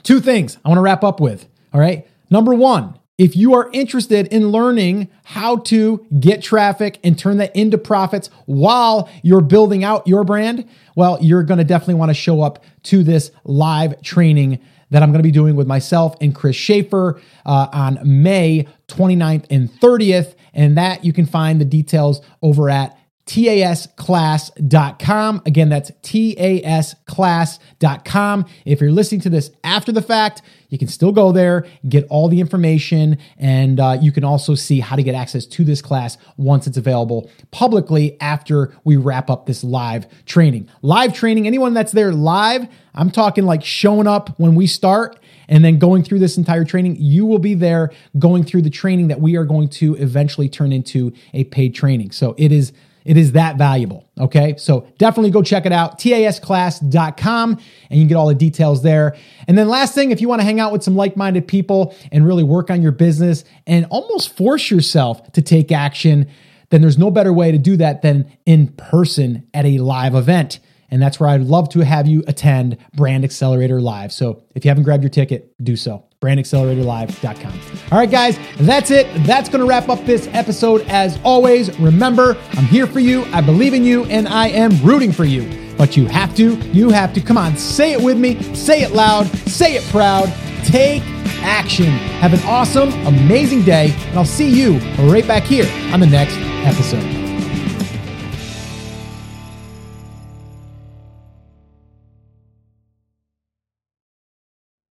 two 0.03 0.21
things 0.21 0.59
I 0.65 0.69
want 0.69 0.79
to 0.79 0.83
wrap 0.83 1.05
up 1.05 1.21
with. 1.21 1.49
All 1.73 1.81
right. 1.81 2.07
Number 2.31 2.53
one, 2.53 2.99
if 3.19 3.37
you 3.37 3.55
are 3.55 3.71
interested 3.73 4.27
in 4.29 4.49
learning 4.49 5.09
how 5.25 5.57
to 5.57 6.07
get 6.19 6.43
traffic 6.43 6.99
and 7.05 7.19
turn 7.19 7.37
that 7.39 7.55
into 7.55 7.77
profits 7.79 8.31
while 8.47 9.09
you're 9.23 9.43
building 9.43 9.85
out 9.85 10.07
your 10.07 10.25
brand, 10.25 10.69
well, 10.97 11.19
you're 11.21 11.43
going 11.43 11.59
to 11.59 11.65
definitely 11.65 11.95
want 11.95 12.11
to 12.11 12.15
show 12.15 12.41
up 12.41 12.65
to 12.85 13.03
this 13.03 13.31
live 13.45 14.01
training 14.03 14.61
that 14.91 15.03
I'm 15.03 15.11
going 15.11 15.21
to 15.21 15.27
be 15.27 15.31
doing 15.31 15.57
with 15.57 15.67
myself 15.67 16.17
and 16.21 16.35
Chris 16.35 16.57
Schaefer 16.57 17.21
uh, 17.47 17.69
on 17.73 17.99
May 18.05 18.67
29th 18.89 19.47
and 19.51 19.71
30th. 19.71 20.35
And 20.55 20.77
that 20.77 21.05
you 21.05 21.13
can 21.13 21.25
find 21.25 21.61
the 21.61 21.65
details 21.65 22.21
over 22.43 22.69
at 22.69 22.99
tasclass.com. 23.27 25.43
Again, 25.47 25.69
that's 25.69 25.93
tasclass.com. 26.03 28.47
If 28.65 28.81
you're 28.81 28.91
listening 28.91 29.21
to 29.23 29.31
this 29.31 29.51
after 29.63 29.93
the 29.93 30.03
fact, 30.03 30.43
you 30.69 30.77
can 30.79 30.89
still 30.89 31.13
go 31.13 31.31
there, 31.33 31.65
get 31.89 32.05
all 32.09 32.29
the 32.29 32.41
information, 32.41 33.19
and 33.37 33.79
uh, 33.79 33.99
you 34.01 34.11
can 34.11 34.25
also 34.25 34.55
see 34.55 34.81
how 34.81 34.97
to 34.97 35.03
get 35.03 35.15
access 35.15 35.45
to 35.47 35.65
this 35.65 35.83
class 35.83 36.17
once 36.37 36.67
it's 36.67 36.79
available 36.79 37.31
publicly 37.51 38.19
after 38.21 38.75
we 38.83 38.97
wrap 38.97 39.31
up 39.31 39.47
this 39.47 39.63
live 39.63 40.07
training. 40.25 40.69
Live 40.81 41.13
training, 41.13 41.47
anyone 41.47 41.75
that's 41.75 41.93
there 41.93 42.13
live, 42.13 42.67
I'm 42.95 43.11
talking 43.11 43.45
like 43.45 43.63
showing 43.63 44.07
up 44.07 44.31
when 44.39 44.55
we 44.55 44.67
start 44.67 45.19
and 45.49 45.65
then 45.65 45.79
going 45.79 46.03
through 46.03 46.21
this 46.21 46.39
entire 46.39 46.65
training, 46.65 46.97
you 46.99 47.27
will 47.27 47.39
be 47.39 47.53
there 47.55 47.93
going 48.19 48.45
through 48.45 48.63
the 48.63 48.71
training 48.71 49.09
that 49.09 49.21
we 49.21 49.37
are 49.37 49.45
going 49.45 49.69
to 49.69 49.95
eventually 49.97 50.49
turn 50.49 50.73
into 50.73 51.13
a 51.35 51.45
paid 51.45 51.75
training. 51.75 52.13
So 52.13 52.35
it 52.39 52.53
is 52.53 52.73
it 53.05 53.17
is 53.17 53.33
that 53.33 53.57
valuable. 53.57 54.09
Okay. 54.19 54.57
So 54.57 54.87
definitely 54.99 55.31
go 55.31 55.43
check 55.43 55.67
it 55.67 55.73
out, 55.73 55.99
tasclass.com, 55.99 57.51
and 57.53 57.61
you 57.91 58.03
can 58.03 58.09
get 58.09 58.15
all 58.17 58.29
the 58.29 58.35
details 58.35 58.83
there. 58.83 59.17
And 59.49 59.57
then, 59.57 59.69
last 59.69 59.95
thing, 59.95 60.11
if 60.11 60.21
you 60.21 60.29
want 60.29 60.41
to 60.41 60.45
hang 60.45 60.61
out 60.61 60.73
with 60.73 60.83
some 60.83 60.97
like 60.97 61.17
minded 61.17 61.49
people 61.49 61.95
and 62.11 62.27
really 62.27 62.45
work 62.45 62.71
on 62.71 62.83
your 62.83 62.93
business 62.93 63.45
and 63.67 63.87
almost 63.87 64.37
force 64.37 64.71
yourself 64.71 65.33
to 65.33 65.43
take 65.43 65.73
action, 65.73 66.29
then 66.71 66.81
there's 66.81 66.99
no 66.99 67.11
better 67.11 67.33
way 67.33 67.53
to 67.53 67.59
do 67.59 67.77
that 67.77 68.03
than 68.03 68.31
in 68.47 68.69
person 68.69 69.47
at 69.53 69.65
a 69.65 69.79
live 69.79 70.15
event. 70.15 70.61
And 70.91 71.01
that's 71.01 71.19
where 71.19 71.31
I'd 71.31 71.41
love 71.41 71.71
to 71.71 71.81
have 71.81 72.07
you 72.07 72.23
attend 72.27 72.77
Brand 72.95 73.25
Accelerator 73.25 73.81
Live. 73.81 74.13
So 74.13 74.43
if 74.55 74.65
you 74.65 74.69
haven't 74.69 74.85
grabbed 74.85 75.03
your 75.03 75.11
ticket, 75.11 75.55
do 75.63 75.75
so. 75.75 76.05
BrandAcceleratorLive.com. 76.23 77.61
All 77.91 77.99
right, 77.99 78.11
guys, 78.11 78.39
that's 78.61 78.91
it. 78.91 79.07
That's 79.25 79.49
going 79.49 79.61
to 79.61 79.67
wrap 79.67 79.89
up 79.89 80.05
this 80.07 80.29
episode. 80.33 80.83
As 80.89 81.19
always, 81.25 81.79
remember, 81.81 82.37
I'm 82.53 82.65
here 82.65 82.87
for 82.87 83.01
you. 83.01 83.25
I 83.33 83.41
believe 83.41 83.75
in 83.75 83.85
you, 83.85 84.05
and 84.05 84.29
I 84.29 84.49
am 84.49 84.81
rooting 84.83 85.13
for 85.13 85.25
you. 85.25 85.75
But 85.77 85.97
you 85.97 86.07
have 86.07 86.35
to, 86.37 86.55
you 86.71 86.91
have 86.91 87.13
to. 87.15 87.21
Come 87.21 87.37
on, 87.37 87.57
say 87.57 87.93
it 87.93 88.01
with 88.01 88.19
me. 88.19 88.41
Say 88.55 88.83
it 88.83 88.93
loud. 88.93 89.27
Say 89.49 89.75
it 89.75 89.83
proud. 89.91 90.33
Take 90.65 91.03
action. 91.43 91.87
Have 92.21 92.33
an 92.33 92.41
awesome, 92.47 92.91
amazing 93.07 93.63
day, 93.65 93.93
and 94.09 94.19
I'll 94.19 94.25
see 94.25 94.49
you 94.49 94.79
right 95.11 95.27
back 95.27 95.43
here 95.43 95.67
on 95.93 95.99
the 95.99 96.07
next 96.07 96.37
episode. 96.65 97.22